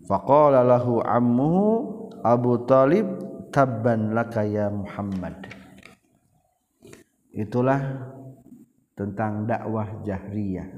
faqala 0.07 0.63
lahu 0.63 1.03
ammuhu 1.03 1.67
Abu 2.23 2.63
Talib 2.67 3.07
tabban 3.51 4.15
laka 4.15 4.43
ya 4.43 4.71
Muhammad 4.71 5.56
itulah 7.37 8.09
tentang 8.97 9.45
dakwah 9.45 10.01
jahriyah. 10.01 10.73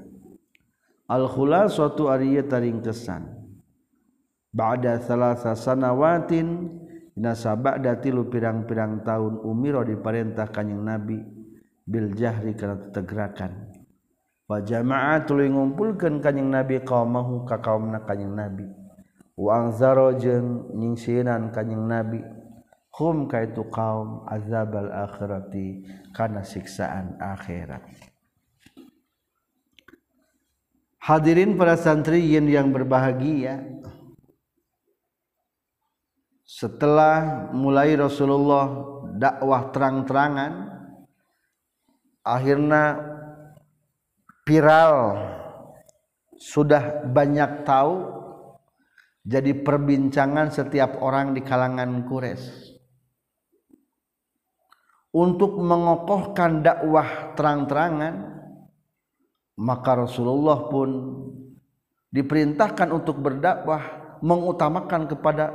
Al 1.09 1.25
khulasatu 1.31 2.11
ariyah 2.11 2.45
taring 2.51 2.85
kesan 2.85 3.31
ba'da 4.53 5.01
salasa 5.01 5.55
sanawatin 5.55 6.69
nasa 7.17 7.57
ba'da 7.57 7.97
tilu 8.03 8.29
pirang-pirang 8.29 9.07
tahun 9.07 9.41
umiro 9.41 9.87
diperintah 9.87 10.53
kanjing 10.53 10.83
nabi 10.83 11.23
bil 11.89 12.13
jahri 12.13 12.53
kana 12.53 12.93
tegerakan 12.93 13.73
wa 14.45 14.61
jama'at 14.61 15.25
tuluy 15.25 15.49
ngumpulkeun 15.49 16.21
kanjing 16.21 16.53
nabi 16.53 16.85
qaumahu 16.85 17.49
ka 17.49 17.63
kaumna 17.63 18.05
kanjing 18.05 18.35
nabi. 18.35 18.69
Wa 19.39 19.63
anzaro 19.63 20.19
jeung 20.19 20.75
nyingsinan 20.75 21.55
kanjing 21.55 21.87
nabi 21.87 22.19
ka 22.99 23.47
itu 23.47 23.63
kaum 23.71 24.27
azabal 24.27 24.91
akhirati 24.91 25.87
karena 26.11 26.43
siksaan 26.43 27.15
akhirat. 27.23 27.87
Hadirin 30.99 31.55
para 31.55 31.79
santriyin 31.79 32.51
yang 32.51 32.75
berbahagia 32.75 33.63
setelah 36.43 37.49
mulai 37.55 37.95
Rasulullah 37.95 38.67
dakwah 39.15 39.71
terang-terangan 39.71 40.53
akhirnya 42.27 42.99
viral 44.43 44.95
sudah 46.35 47.07
banyak 47.07 47.63
tahu 47.63 48.11
jadi 49.23 49.55
perbincangan 49.61 50.51
setiap 50.51 50.99
orang 50.99 51.33
di 51.33 51.47
kalangan 51.47 52.05
Quraisy 52.05 52.78
untuk 55.13 55.57
mengokohkan 55.57 56.61
dakwah 56.61 57.33
terang-terangan 57.33 58.39
maka 59.59 60.07
Rasulullah 60.07 60.71
pun 60.71 61.19
diperintahkan 62.15 62.95
untuk 62.95 63.19
berdakwah 63.19 64.17
mengutamakan 64.23 65.11
kepada 65.11 65.51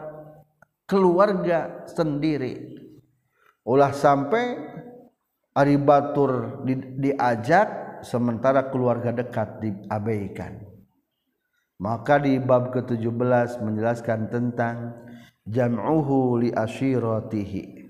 keluarga 0.83 1.87
sendiri. 1.87 2.83
Ulah 3.63 3.95
sampai 3.95 4.59
Ari 5.55 5.79
Batur 5.79 6.65
di, 6.67 6.75
diajak 6.99 8.03
sementara 8.03 8.67
keluarga 8.67 9.15
dekat 9.15 9.63
diabaikan. 9.63 10.59
Maka 11.79 12.19
di 12.19 12.35
bab 12.43 12.75
ke-17 12.75 13.63
menjelaskan 13.63 14.19
tentang 14.27 14.75
jam'uhu 15.47 16.43
li 16.43 16.49
asyiratihi 16.51 17.83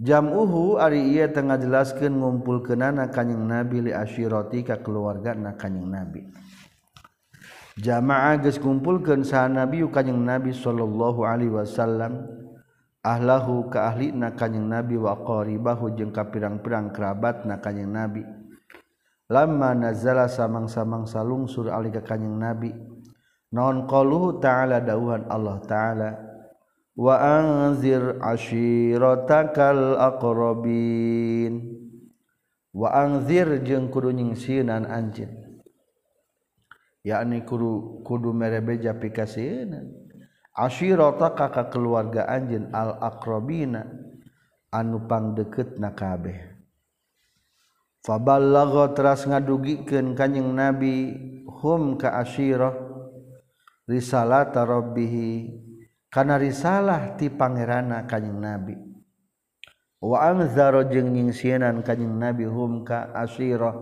jam 0.00 0.32
uhu 0.32 0.80
ari 0.80 1.12
ia 1.12 1.28
tengah 1.28 1.60
jelaskan 1.60 2.16
ngumpul 2.16 2.64
kenana 2.64 3.10
kanyeng 3.12 3.44
nabi 3.44 3.88
li 3.88 3.92
asyirati 3.92 4.64
ka 4.64 4.80
keluarga 4.80 5.36
na 5.36 5.56
kanyeng 5.58 5.88
nabi. 5.88 6.28
Jamaah 7.80 8.36
geus 8.36 8.60
kumpulkeun 8.60 9.24
saha 9.24 9.48
nabi 9.48 9.80
kanyeng 9.88 10.20
nabi 10.20 10.52
sallallahu 10.52 11.24
alaihi 11.24 11.52
wasallam. 11.52 12.28
Ahlahu 13.02 13.66
ka 13.66 13.90
ahli 13.90 14.14
na 14.14 14.30
kanyeng 14.30 14.70
nabi 14.70 14.94
wa 14.94 15.18
qaribahu 15.18 15.90
jeung 15.98 16.14
ka 16.14 16.30
pirang-pirang 16.30 16.94
kerabat 16.94 17.42
na 17.48 17.58
kanyeng 17.58 17.90
nabi. 17.90 18.22
Lama 19.26 19.74
nazala 19.74 20.28
samang-samang 20.28 21.08
salung 21.08 21.48
sur 21.48 21.72
alika 21.72 22.04
kanyeng 22.04 22.36
nabi. 22.38 22.70
Non 23.52 23.88
qaluhu 23.88 24.38
ta'ala 24.38 24.78
dawuhan 24.80 25.26
Allah 25.28 25.56
ta'ala. 25.66 26.10
waangzir 26.96 28.20
ashiratakal 28.22 29.98
aqrabin. 30.00 31.82
Waangzir 32.72 33.60
jeung 33.60 33.92
kudu 33.92 34.16
nyingsinan 34.16 34.88
anjin 34.88 35.28
yakni 37.04 37.44
kudu 37.44 38.00
kudu 38.00 38.32
merebeja 38.32 38.96
pikasieuna 38.96 39.84
ashirataka 40.56 41.52
ka 41.52 41.62
keluarga 41.68 42.24
anjin 42.24 42.72
al 42.72 42.96
aqrabina 42.96 43.92
anu 44.72 45.04
pangdeukeutna 45.04 45.92
kabeh. 45.92 46.48
Faballagha 48.00 48.96
teras 48.96 49.28
ngadugikeun 49.28 50.16
kanjing 50.16 50.48
nabi 50.56 51.12
hum 51.60 52.00
ka 52.00 52.24
ashirah 52.24 52.72
risalata 53.84 54.64
rabbih 54.64 55.12
karena 56.12 56.36
risalah 56.36 57.16
ti 57.16 57.32
pangerana 57.32 58.04
kanyeng 58.04 58.36
nabi. 58.36 58.76
Wa 59.96 60.28
anzaro 60.28 60.84
jeung 60.92 61.08
nyingsianan 61.08 61.80
kanyeng 61.80 62.20
nabi 62.20 62.44
hum 62.44 62.84
ka 62.84 63.16
asira 63.16 63.72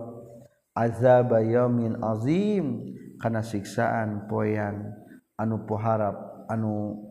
azab 0.71 1.35
yaumin 1.43 1.99
azim 1.99 2.95
kana 3.19 3.43
siksaan 3.43 4.31
poyan 4.31 4.95
anu 5.35 5.67
poharap 5.67 6.47
anu 6.47 7.03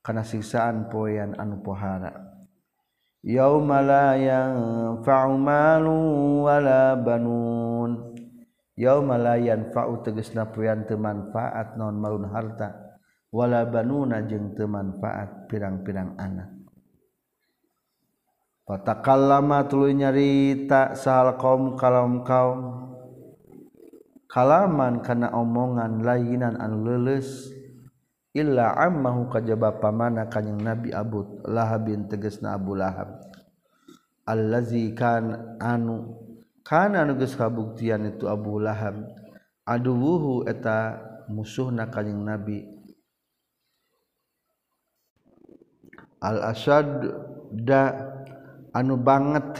kana 0.00 0.24
siksaan 0.24 0.88
poyan 0.88 1.36
anu 1.36 1.60
pohara. 1.60 2.24
Yauma 3.20 3.84
la 3.84 4.16
yanfa'u 4.16 5.36
malun 5.36 6.40
wala 6.48 6.96
banun. 6.96 8.16
Yauma 8.78 9.20
la 9.20 9.36
yanfa'u 9.36 10.00
tegasna 10.00 10.48
poyan 10.48 10.88
teu 10.88 10.96
manfaat 10.96 11.76
non 11.76 12.00
malun 12.00 12.24
harta. 12.32 12.87
wala 13.28 13.68
banuna 13.68 14.24
jeung 14.24 14.56
teu 14.56 14.68
manfaat 14.68 15.48
pirang-pirang 15.48 16.16
anak. 16.16 16.50
Fatakallama 18.68 19.64
tuluy 19.64 19.96
nyarita 19.96 20.92
sahal 20.92 21.40
kaum 21.40 21.72
kalam 21.80 22.20
kaum. 22.20 22.84
Kalaman 24.28 25.00
kana 25.00 25.32
omongan 25.32 26.04
lainan 26.04 26.60
anu 26.60 26.84
leuleus. 26.84 27.48
Illa 28.36 28.76
ammahu 28.76 29.32
kajaba 29.32 29.80
pamana 29.80 30.28
kanjing 30.28 30.60
nabi 30.60 30.92
Abu 30.92 31.40
Lahab 31.48 31.88
bin 31.88 32.12
tegasna 32.12 32.60
Abu 32.60 32.76
Lahab. 32.76 33.24
Allazi 34.28 34.92
kan 34.92 35.56
anu 35.56 36.12
kana 36.60 37.08
anu 37.08 37.16
geus 37.16 37.32
kabuktian 37.40 38.04
itu 38.04 38.28
Abu 38.28 38.60
Lahab. 38.60 39.00
Aduwuhu 39.64 40.44
eta 40.44 41.00
musuhna 41.32 41.88
kanjing 41.88 42.20
nabi 42.20 42.77
al-asad 46.22 47.06
da 47.52 47.94
anu 48.74 48.98
banget. 48.98 49.58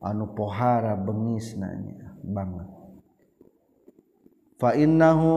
Anu 0.00 0.32
pohara 0.38 0.94
bengis 0.94 1.56
nanya 1.58 2.14
banget. 2.22 2.68
Fa 4.56 4.72
innahu 4.72 5.34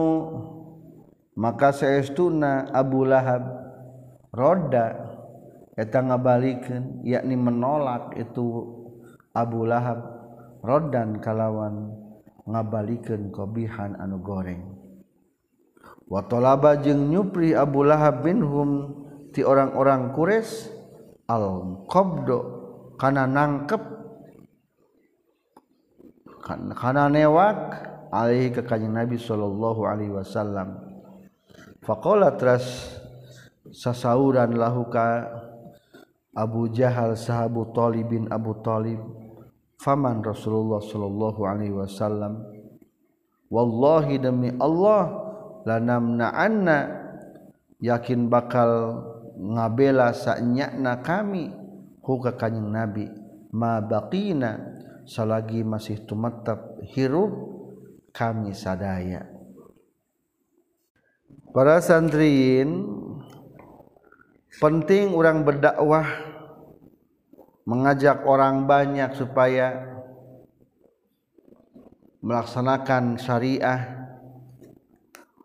maka 1.36 1.74
saestuna 1.74 2.70
Abu 2.72 3.04
Lahab 3.04 3.44
roda 4.32 5.10
eta 5.76 6.00
ngabalikeun 6.00 7.04
yakni 7.04 7.34
menolak 7.36 8.16
itu 8.16 8.68
Abu 9.36 9.68
Lahab 9.68 10.00
rodan 10.64 11.20
kalawan 11.20 11.92
ngabalikeun 12.48 13.28
kobihan 13.34 13.96
anu 14.00 14.20
goreng. 14.24 14.79
Watolaba 16.10 16.74
jeung 16.82 17.06
nyupri 17.06 17.54
Abu 17.54 17.86
Lahab 17.86 18.26
binhum 18.26 18.98
ti 19.30 19.46
orang-orang 19.46 20.10
Quraisy 20.10 20.74
al 21.30 21.86
qabdo 21.86 22.38
kana 22.98 23.30
nangkep 23.30 23.78
kana 26.74 27.06
newak 27.06 27.78
alaihi 28.10 28.50
ke 28.50 28.66
kanjeng 28.66 28.90
Nabi 28.90 29.14
sallallahu 29.14 29.86
alaihi 29.86 30.10
wasallam. 30.10 30.82
Faqala 31.86 32.34
tras 32.34 32.90
sasauran 33.70 34.58
lahu 34.58 34.90
ka 34.90 35.30
Abu 36.34 36.66
Jahal 36.74 37.14
sahabu 37.14 37.70
Talib 37.70 38.10
bin 38.10 38.26
Abu 38.34 38.58
Talib 38.66 38.98
faman 39.78 40.26
Rasulullah 40.26 40.82
sallallahu 40.82 41.40
alaihi 41.46 41.70
wasallam? 41.70 42.42
Walli 43.46 44.18
demi 44.18 44.50
Allah 44.58 45.19
lanamnaanna 45.64 46.78
yakin 47.80 48.28
bakal 48.28 49.02
ngabela 49.36 50.12
saknyana 50.12 51.00
kami 51.00 51.52
huka 52.04 52.36
kanyeng 52.36 52.70
nabi. 52.70 53.06
Mabaqina 53.50 54.78
salagi 55.10 55.66
masih 55.66 56.06
tumatap 56.06 56.78
hirup 56.94 57.34
kami 58.14 58.54
sadaya. 58.54 59.26
Para 61.50 61.82
santriin 61.82 62.86
penting 64.62 65.10
orang 65.18 65.42
berdakwah 65.42 66.06
mengajak 67.66 68.22
orang 68.22 68.70
banyak 68.70 69.10
supaya 69.18 69.98
melaksanakan 72.22 73.18
syariah 73.18 73.99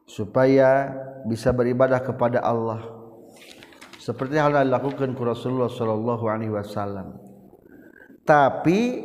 supaya 0.06 0.94
bisa 1.26 1.50
beribadah 1.50 1.98
kepada 2.00 2.41
Allah 2.41 2.96
seperti 4.06 4.38
hal 4.38 4.54
yang 4.54 4.70
dilakukan 4.70 5.18
ku 5.18 5.26
Rasulullah 5.26 5.65
Shallallahu 5.65 6.26
Alaihi 6.30 6.54
Wasallam. 6.54 7.18
Tapi 8.22 9.02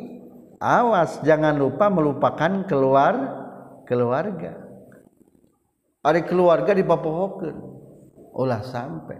awas 0.61 1.25
jangan 1.25 1.57
lupa 1.57 1.89
melupakan 1.89 2.69
keluar 2.69 3.17
keluarga. 3.89 4.61
Ada 6.05 6.21
keluarga 6.29 6.77
dipapohokeun 6.77 7.57
ulah 8.37 8.61
sampai. 8.61 9.17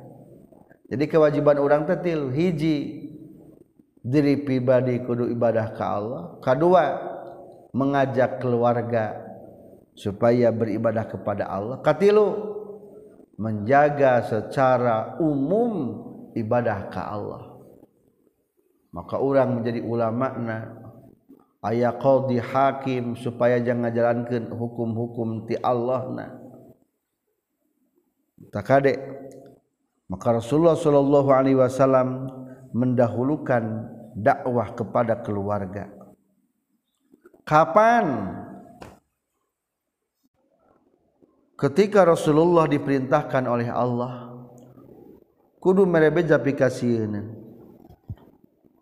Jadi 0.93 1.05
kewajiban 1.09 1.57
orang 1.57 1.89
tetil 1.89 2.29
hiji 2.29 3.09
diri 4.05 4.45
pribadi 4.45 5.01
kudu 5.01 5.33
ibadah 5.33 5.73
ke 5.73 5.85
Allah. 5.85 6.37
Kedua 6.45 6.85
mengajak 7.73 8.45
keluarga 8.45 9.30
supaya 10.01 10.49
beribadah 10.49 11.05
kepada 11.05 11.45
Allah. 11.45 11.85
Katilu 11.85 12.57
menjaga 13.37 14.25
secara 14.25 15.21
umum 15.21 16.01
ibadah 16.33 16.89
ke 16.89 17.01
Allah. 17.01 17.61
Maka 18.97 19.21
orang 19.21 19.61
menjadi 19.61 19.85
ulama-na 19.85 20.81
ayat 21.61 22.01
qadhi 22.01 22.41
hakim 22.41 23.13
supaya 23.21 23.61
jangan 23.61 23.93
jalankan 23.93 24.49
hukum-hukum 24.49 25.45
ti 25.45 25.61
Allah 25.61 26.03
na. 26.17 26.27
Takade 28.49 28.97
maka 30.11 30.43
Rasulullah 30.43 30.75
sallallahu 30.75 31.31
alaihi 31.31 31.61
wasallam 31.61 32.27
mendahulukan 32.73 33.63
dakwah 34.17 34.75
kepada 34.75 35.23
keluarga. 35.23 35.87
Kapan 37.47 38.35
ketika 41.61 42.09
Rasulullah 42.09 42.65
diperintahkan 42.65 43.45
oleh 43.45 43.69
Allah 43.69 44.33
kudu 45.61 45.85
merebeja 45.85 46.41
pikasieun 46.41 47.37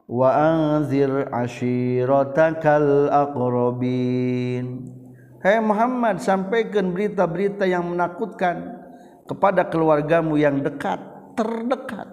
wa 0.06 0.28
anzir 0.30 1.26
ashiratakal 1.34 3.10
aqrabin 3.10 4.94
Hai 5.38 5.62
Muhammad 5.62 6.18
sampaikan 6.18 6.90
berita-berita 6.90 7.62
yang 7.62 7.94
menakutkan 7.94 8.74
kepada 9.22 9.70
keluargamu 9.70 10.34
yang 10.34 10.58
dekat 10.66 10.98
terdekat. 11.38 12.10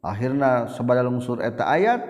Akhirnya 0.00 0.64
sabada 0.72 1.04
lungsur 1.04 1.44
eta 1.44 1.68
ayat 1.68 2.00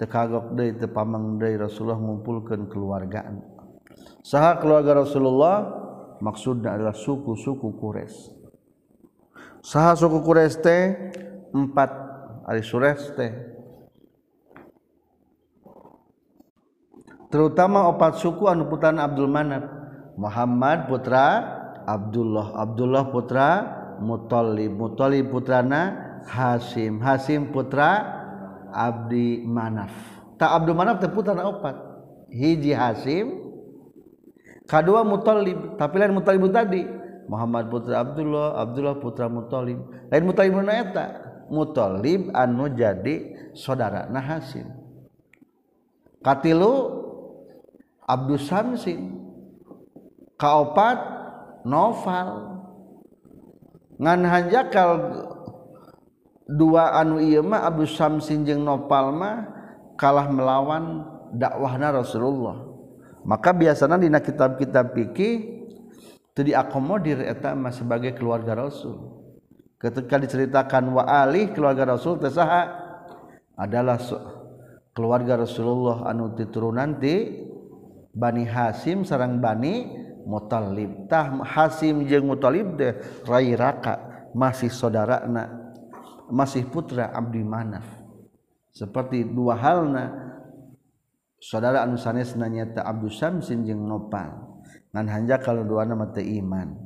tekagok 0.00 0.56
deui 0.56 0.72
teu 0.80 0.88
pamang 0.88 1.36
deui 1.36 1.60
Rasulullah 1.60 2.00
ngumpulkeun 2.00 2.72
keluargaan. 2.72 3.44
Saha 4.24 4.56
keluarga 4.56 5.04
Rasulullah 5.04 5.79
maksudnya 6.20 6.76
adalah 6.76 6.94
suku-suku 6.94 7.76
Quraisy. 7.80 8.38
Saha 9.60 9.92
suku 9.96 10.20
Quraisy 10.24 10.56
teh 10.60 10.82
empat 11.52 11.90
ari 12.46 12.62
Sures 12.64 13.12
teh. 13.16 13.32
Terutama 17.30 17.86
opat 17.86 18.18
suku 18.18 18.50
anu 18.50 18.66
putan 18.66 18.98
Abdul 18.98 19.30
Manaf. 19.30 19.64
Muhammad 20.18 20.90
putra 20.90 21.26
Abdullah, 21.86 22.58
Abdullah 22.58 23.04
putra 23.08 23.48
Muthalib, 24.02 24.74
Muthalib 24.74 25.32
putrana 25.32 25.96
Hasim, 26.26 27.00
Hasim 27.00 27.54
putra 27.54 28.20
Abdi 28.70 29.46
Manaf. 29.46 29.92
Tak 30.36 30.50
Abdul 30.62 30.76
Manaf 30.76 31.00
teh 31.00 31.08
putra 31.08 31.38
opat. 31.40 31.76
Hiji 32.30 32.74
Hasim, 32.74 33.49
kedua 34.70 35.02
Muthalib 35.02 35.74
tapi 35.74 35.98
lain 35.98 36.14
Muthalib 36.14 36.46
tadi. 36.54 36.86
Muhammad 37.26 37.70
putra 37.70 38.02
Abdullah 38.06 38.58
Abdullah 38.62 38.94
putra 39.02 39.26
Muthalib. 39.26 39.82
Lain 40.06 40.22
Muthalib 40.22 40.54
nu 40.54 40.70
eta 40.70 41.06
Muthalib 41.50 42.30
anu 42.30 42.70
jadi 42.70 43.50
saudara 43.58 44.06
nah 44.06 44.38
katilu 46.22 47.02
Abdul 48.06 48.38
Samsin. 48.38 49.18
Kaopat 50.38 50.98
Noval. 51.66 52.56
Ngan 54.00 54.20
hanjakal 54.24 54.90
dua 56.48 56.96
anu 56.96 57.20
ieu 57.20 57.44
mah 57.44 57.68
Abdul 57.68 57.90
Samsin 57.90 58.46
jeung 58.46 58.64
Noval 58.64 59.12
mah 59.12 59.36
kalah 60.00 60.32
melawan 60.32 61.04
dakwahna 61.36 62.00
Rasulullah 62.00 62.70
maka 63.30 63.54
biasanya 63.54 63.94
dina 63.94 64.18
kitab-kitab 64.18 64.90
fikih 64.90 65.62
itu 66.34 66.40
diakomodir 66.50 67.22
eta 67.22 67.54
sebagai 67.70 68.18
keluarga 68.18 68.58
Rasul. 68.58 69.22
Ketika 69.78 70.18
diceritakan 70.18 70.90
wa 70.90 71.06
Ali 71.06 71.54
keluarga 71.54 71.94
Rasul 71.94 72.18
tersaha 72.18 72.66
adalah 73.54 74.02
keluarga 74.90 75.38
Rasulullah 75.38 76.10
anu 76.10 76.34
diturunan 76.34 76.98
di 76.98 77.46
Bani 78.10 78.42
Hasim 78.50 79.06
sarang 79.06 79.38
Bani 79.38 79.86
Muthalib 80.26 81.06
tah 81.06 81.30
Hasim 81.46 82.02
jeung 82.10 82.26
Muthalib 82.26 82.74
teh 82.74 82.98
rairaka 83.24 84.26
masih 84.34 84.74
saudara 84.74 85.22
na 85.30 85.48
masih 86.26 86.66
putra 86.66 87.14
Abdi 87.14 87.46
Manaf. 87.46 87.86
Seperti 88.74 89.22
dua 89.22 89.54
halna 89.58 90.29
saudara 91.40 91.82
anu 91.82 91.96
sanes 91.96 92.36
nanyata 92.36 92.84
Abdul 92.84 93.10
Samsin 93.10 93.64
jeung 93.64 93.88
Nopal. 93.88 94.30
Ngan 94.92 95.06
hanja 95.08 95.40
kalau 95.40 95.64
dua 95.64 95.88
nama 95.88 96.12
teu 96.12 96.22
iman. 96.22 96.76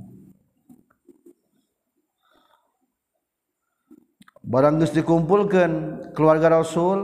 Barang 4.44 4.76
geus 4.76 4.92
dikumpulkan 4.92 5.70
keluarga 6.12 6.60
Rasul 6.60 7.00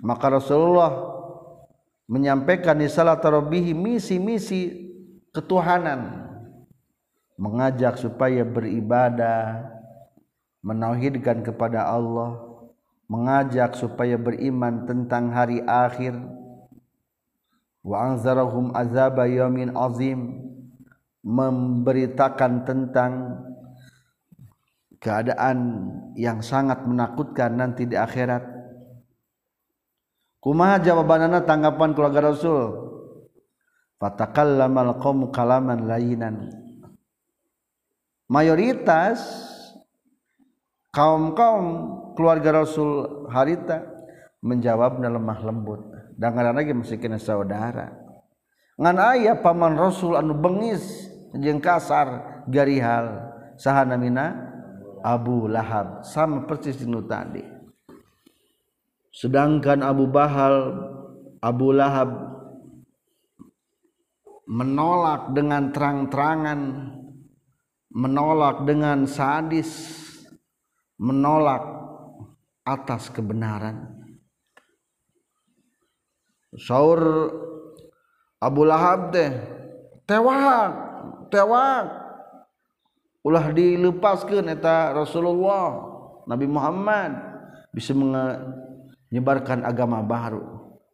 maka 0.00 0.32
Rasulullah 0.32 1.14
menyampaikan 2.08 2.80
di 2.80 2.88
salat 2.88 3.20
tarawih 3.20 3.76
misi-misi 3.76 4.90
ketuhanan. 5.30 6.24
Mengajak 7.34 7.98
supaya 7.98 8.46
beribadah 8.46 9.68
menauhidkan 10.64 11.44
kepada 11.44 11.84
Allah 11.84 12.53
mengajak 13.08 13.76
supaya 13.76 14.16
beriman 14.16 14.88
tentang 14.88 15.30
hari 15.32 15.60
akhir. 15.64 16.16
Wa 17.84 18.12
anzarahum 18.12 18.72
azaba 18.72 19.28
yamin 19.28 19.76
azim 19.76 20.40
memberitakan 21.20 22.64
tentang 22.64 23.12
keadaan 25.00 25.58
yang 26.16 26.40
sangat 26.40 26.80
menakutkan 26.88 27.60
nanti 27.60 27.84
di 27.84 27.96
akhirat. 27.96 28.40
Kumaha 30.40 30.80
jawabanana 30.80 31.44
tanggapan 31.44 31.92
keluarga 31.92 32.32
Rasul. 32.32 32.92
Fatakallamal 34.00 35.00
qaum 35.00 35.32
kalaman 35.32 35.88
lainan 35.88 36.64
mayoritas 38.28 39.20
kaum-kaum 40.94 41.66
keluarga 42.14 42.62
Rasul 42.62 43.26
harita 43.34 43.82
menjawabnya 44.40 45.10
lemah 45.10 45.42
lembut. 45.42 45.82
Dan 46.14 46.38
lagi 46.38 46.70
masih 46.70 47.02
kena 47.02 47.18
saudara. 47.18 47.90
Ngan 48.78 48.96
ayah 49.14 49.34
paman 49.42 49.74
Rasul 49.74 50.14
anu 50.14 50.38
bengis 50.38 51.10
jeung 51.34 51.58
kasar 51.58 52.42
garihal 52.46 53.34
sahana 53.58 53.98
mina? 53.98 54.54
Abu 55.04 55.50
Lahab. 55.50 56.06
Sama 56.06 56.48
persis 56.48 56.80
dinu 56.80 57.04
tadi. 57.04 57.44
Sedangkan 59.12 59.84
Abu 59.84 60.08
Bahal 60.08 60.74
Abu 61.44 61.76
Lahab 61.76 62.08
menolak 64.48 65.36
dengan 65.36 65.68
terang-terangan 65.76 66.60
menolak 67.92 68.64
dengan 68.64 69.04
sadis 69.04 70.03
menolak 71.04 71.60
atas 72.64 73.12
kebenaran. 73.12 73.92
Saur 76.56 77.28
Abu 78.40 78.64
Lahab 78.64 79.12
teh 79.12 79.28
tewak 80.08 80.72
tewak. 81.28 81.84
Ulah 83.24 83.52
dilepaskan 83.52 84.52
eta 84.52 84.92
Rasulullah 84.92 85.80
Nabi 86.28 86.44
Muhammad 86.48 87.12
bisa 87.72 87.92
menyebarkan 87.92 89.64
agama 89.64 90.00
baru. 90.00 90.44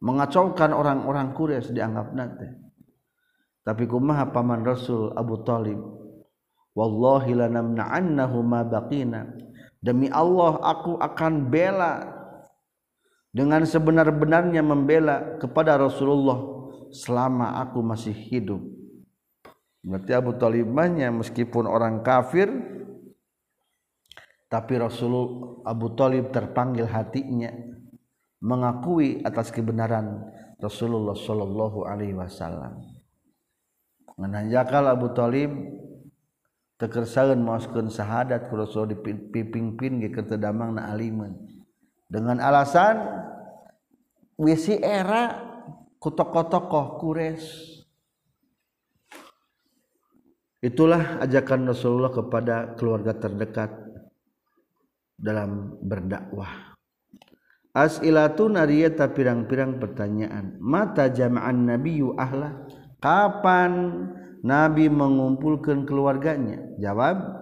Mengacaukan 0.02 0.74
orang-orang 0.74 1.36
Quraisy 1.36 1.76
dianggap 1.76 2.16
nanti 2.16 2.70
tapi 3.70 3.84
kumaha 3.84 4.28
paman 4.32 4.64
Rasul 4.64 5.12
Abu 5.14 5.44
Talib 5.44 5.78
wallahi 6.72 7.36
lanamna'annahu 7.36 8.36
ma 8.40 8.64
baqina 8.64 9.30
demi 9.80 10.12
Allah 10.12 10.60
aku 10.60 11.00
akan 11.00 11.48
bela 11.48 12.04
dengan 13.32 13.64
sebenar-benarnya 13.64 14.60
membela 14.60 15.40
kepada 15.40 15.80
Rasulullah 15.80 16.38
selama 16.92 17.58
aku 17.64 17.80
masih 17.80 18.14
hidup. 18.14 18.60
Berarti 19.80 20.12
Abu 20.12 20.36
Talibahnya 20.36 21.08
meskipun 21.08 21.64
orang 21.64 22.04
kafir 22.04 22.52
tapi 24.50 24.76
Rasulullah 24.76 25.62
Abu 25.64 25.94
Talib 25.94 26.34
terpanggil 26.34 26.84
hatinya 26.84 27.54
mengakui 28.42 29.22
atas 29.22 29.54
kebenaran 29.54 30.26
Rasulullah 30.58 31.14
Shallallahu 31.14 31.86
Alaihi 31.86 32.18
Wasallam. 32.18 32.82
Menanjakal 34.18 34.84
Abu 34.90 35.14
Talib 35.16 35.48
tekersaun 36.80 37.44
mauskeun 37.44 37.92
syahadat 37.92 38.48
Rasul 38.48 38.96
dipiping-pin 38.96 40.00
ge 40.00 40.08
ketedamang 40.08 40.80
na 40.80 40.88
aliman. 40.88 41.36
Dengan 42.08 42.40
alasan 42.40 43.04
wisi 44.40 44.80
era 44.80 45.36
tokoh-tokoh 46.00 46.96
Quraisy. 46.96 47.84
Itulah 50.60 51.20
ajakan 51.20 51.72
Rasulullah 51.72 52.12
kepada 52.12 52.76
keluarga 52.76 53.16
terdekat 53.16 53.72
dalam 55.16 55.76
berdakwah. 55.84 56.76
As'ilatun 57.70 58.58
ariyata 58.58 59.08
pirang-pirang 59.12 59.78
pertanyaan. 59.78 60.58
Mata 60.60 61.08
jama'an 61.08 61.64
nabiyyu 61.64 62.18
ahla? 62.18 62.66
Kapan 63.00 63.72
nabi 64.44 64.88
mengumpulkan 64.88 65.84
keluarganya. 65.84 66.60
Jawab 66.80 67.40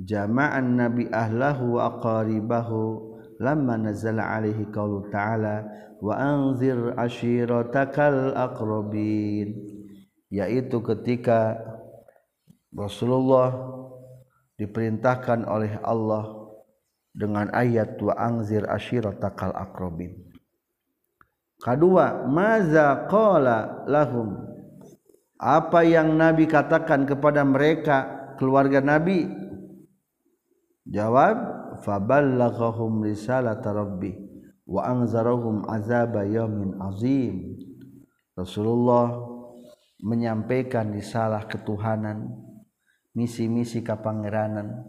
jama'an 0.00 0.80
nabi 0.80 1.08
ahlahu 1.12 1.76
wa 1.76 1.92
aqaribahu 1.96 3.10
lamma 3.40 3.76
nazala 3.80 4.36
alaihi 4.36 4.68
qaulu 4.68 5.08
ta'ala 5.12 5.64
wa 6.00 6.16
anzir 6.16 6.96
ashiratakal 6.96 8.32
aqrabin 8.36 9.52
yaitu 10.32 10.80
ketika 10.80 11.60
Rasulullah 12.72 13.52
diperintahkan 14.56 15.44
oleh 15.48 15.76
Allah 15.84 16.52
dengan 17.12 17.50
ayat 17.52 18.00
wa 18.00 18.14
anzir 18.16 18.64
ashiratakal 18.64 19.52
aqrabin 19.52 20.16
kedua 21.60 22.24
maza 22.28 23.08
qala 23.08 23.84
lahum 23.84 24.49
apa 25.40 25.80
yang 25.88 26.20
nabi 26.20 26.44
katakan 26.44 27.08
kepada 27.08 27.40
mereka 27.48 28.28
keluarga 28.36 28.84
nabi? 28.84 29.24
Jawab 30.84 31.36
faballaghahum 31.80 33.08
risalata 33.08 33.72
rabbih 33.72 34.20
wa 34.68 34.84
anzarahum 34.84 35.64
azaba 35.64 36.28
yaumin 36.28 36.76
azim. 36.84 37.56
Rasulullah 38.36 39.16
menyampaikan 40.04 40.92
risalah 40.92 41.48
ketuhanan 41.48 42.36
misi-misi 43.16 43.80
kapangeranan 43.80 44.84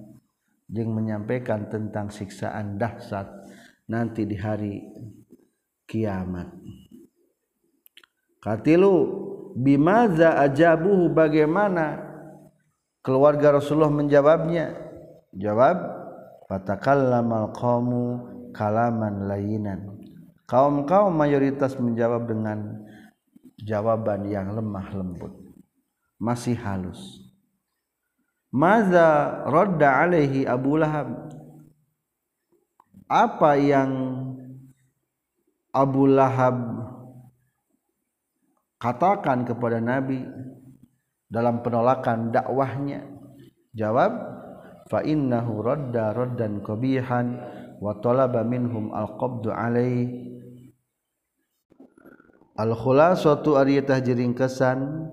jeung 0.67 0.91
menyampaikan 0.91 1.71
tentang 1.71 2.11
siksaan 2.11 2.75
dahsyat 2.75 3.27
nanti 3.87 4.27
di 4.27 4.35
hari 4.35 4.83
kiamat. 5.87 6.47
Katilu 8.39 9.31
bimaza 9.55 10.39
ajabuhu 10.39 11.11
bagaimana 11.11 11.99
keluarga 13.03 13.57
Rasulullah 13.57 13.91
menjawabnya? 13.91 14.77
Jawab 15.31 15.77
fatakallamal 16.51 17.55
qaumu 17.55 18.03
kalaman 18.51 19.31
lainan 19.31 20.01
kaum-kaum 20.51 21.15
mayoritas 21.15 21.79
menjawab 21.79 22.27
dengan 22.27 22.83
jawaban 23.63 24.27
yang 24.27 24.51
lemah 24.51 24.91
lembut 24.91 25.31
masih 26.19 26.59
halus. 26.59 26.99
Maza 28.51 29.41
radda 29.47 30.03
alaihi 30.03 30.43
Abu 30.43 30.75
Lahab? 30.75 31.31
Apa 33.07 33.55
yang 33.55 33.91
Abu 35.71 36.03
Lahab 36.03 36.81
katakan 38.82 39.46
kepada 39.46 39.78
Nabi 39.78 40.26
dalam 41.30 41.62
penolakan 41.62 42.34
dakwahnya. 42.34 43.06
Jawab 43.78 44.12
fa 44.89 45.06
innahu 45.06 45.62
radda 45.62 46.12
raddan 46.12 46.65
qabihan 46.65 47.39
wa 47.78 47.96
talaba 48.02 48.41
minhum 48.41 48.89
al-qabdu 48.91 49.54
alai. 49.54 50.10
Al 52.60 52.76
khulasatu 52.76 53.56
ariyatah 53.56 54.04
kesan 54.36 55.08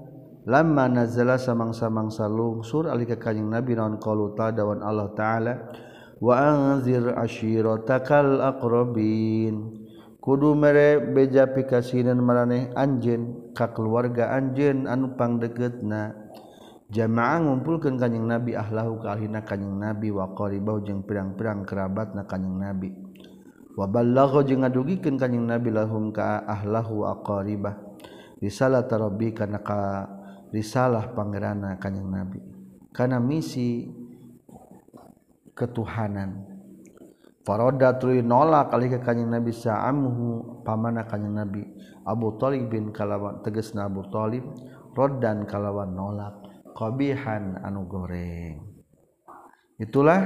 lamma 0.49 0.91
nazala 0.91 1.39
samang-samang 1.39 2.11
salungsur 2.11 2.91
alika 2.91 3.15
kanjing 3.21 3.47
nabi 3.47 3.77
naon 3.79 4.01
qalu 4.03 4.35
ta'ala 4.35 4.65
Allah 4.81 5.09
ta'ala 5.15 5.55
wa 6.19 6.35
anzir 6.35 7.15
ashiratakal 7.15 8.43
aqrabin 8.43 9.78
kudu 10.29 10.53
mere 10.53 11.01
beja 11.01 11.49
pikasinan 11.49 12.21
maraneh 12.21 12.69
anjen 12.77 13.49
ka 13.57 13.73
keluarga 13.73 14.37
anjen 14.37 14.85
anupang 14.85 15.41
pangdeukeutna 15.41 16.13
jamaah 16.93 17.41
ngumpulkan 17.41 17.97
kanyeng 17.97 18.29
nabi 18.29 18.53
ahlahu 18.53 19.01
kalhina 19.01 19.41
kanyeng 19.41 19.81
nabi 19.81 20.13
wa 20.13 20.29
qaribau 20.37 20.85
jeung 20.85 21.01
pirang-pirang 21.01 21.65
kerabat 21.65 22.13
na 22.13 22.29
kanyeng 22.29 22.61
nabi. 22.61 22.93
Wa 23.73 23.89
ballagha 23.89 24.45
jeung 24.45 24.69
ngadugikeun 24.69 25.17
kanyeng 25.17 25.49
nabi 25.49 25.73
lahum 25.73 26.13
ka 26.13 26.45
ahlahu 26.45 27.09
wa 27.09 27.25
qaribah. 27.25 27.81
Risalah 28.45 28.85
tarabbi 28.85 29.33
kana 29.33 29.65
ka 29.65 30.13
risalah 30.53 31.09
pangerana 31.17 31.81
kanyeng 31.81 32.05
nabi. 32.05 32.45
Kana 32.93 33.17
misi 33.17 33.89
ketuhanan. 35.57 36.58
Faroda 37.49 37.97
tuluy 37.97 38.21
nolak 38.21 38.69
kali 38.69 38.93
ke 38.93 39.01
kanyeng 39.01 39.33
nabi 39.33 39.57
sa'amhu 39.57 40.61
pamana 40.69 41.09
kanyeng 41.09 41.33
nabi. 41.33 41.65
Abu 42.05 42.37
Talib 42.37 42.69
bin 42.69 42.93
kalawan 42.93 43.41
tegasna 43.41 43.89
Abu 43.89 44.05
Talib 44.13 44.45
rodan 44.93 45.49
kalawan 45.49 45.97
nolak. 45.97 46.45
Qabihan 46.77 47.57
anu 47.65 47.89
goreng. 47.89 48.61
Itulah 49.81 50.21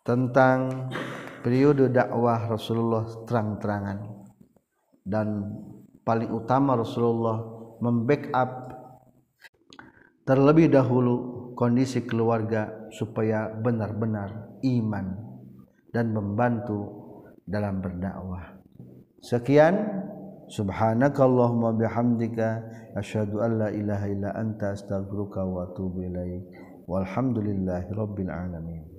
tentang 0.00 0.88
periode 1.44 1.92
dakwah 1.92 2.48
Rasulullah 2.48 3.04
terang-terangan. 3.28 3.98
Dan 5.04 5.44
paling 6.02 6.32
utama 6.32 6.74
Rasulullah 6.74 7.36
membackup 7.84 8.50
terlebih 10.24 10.72
dahulu 10.72 11.14
kondisi 11.54 12.02
keluarga 12.02 12.90
supaya 12.90 13.46
benar-benar 13.52 14.49
iman 14.64 15.06
dan 15.94 16.10
membantu 16.10 16.86
dalam 17.46 17.78
berdakwah. 17.78 18.58
Sekian 19.22 19.74
subhanakallahumma 20.50 21.78
bihamdika 21.78 22.48
asyhadu 22.98 23.42
an 23.44 23.50
la 23.62 23.68
ilaha 23.70 24.06
illa 24.10 24.30
anta 24.34 24.74
astaghfiruka 24.74 25.46
wa 25.46 25.70
atubu 25.70 26.02
ilaik. 26.10 26.42
Walhamdulillahi 26.90 27.94
rabbil 27.94 28.32
alamin. 28.34 28.89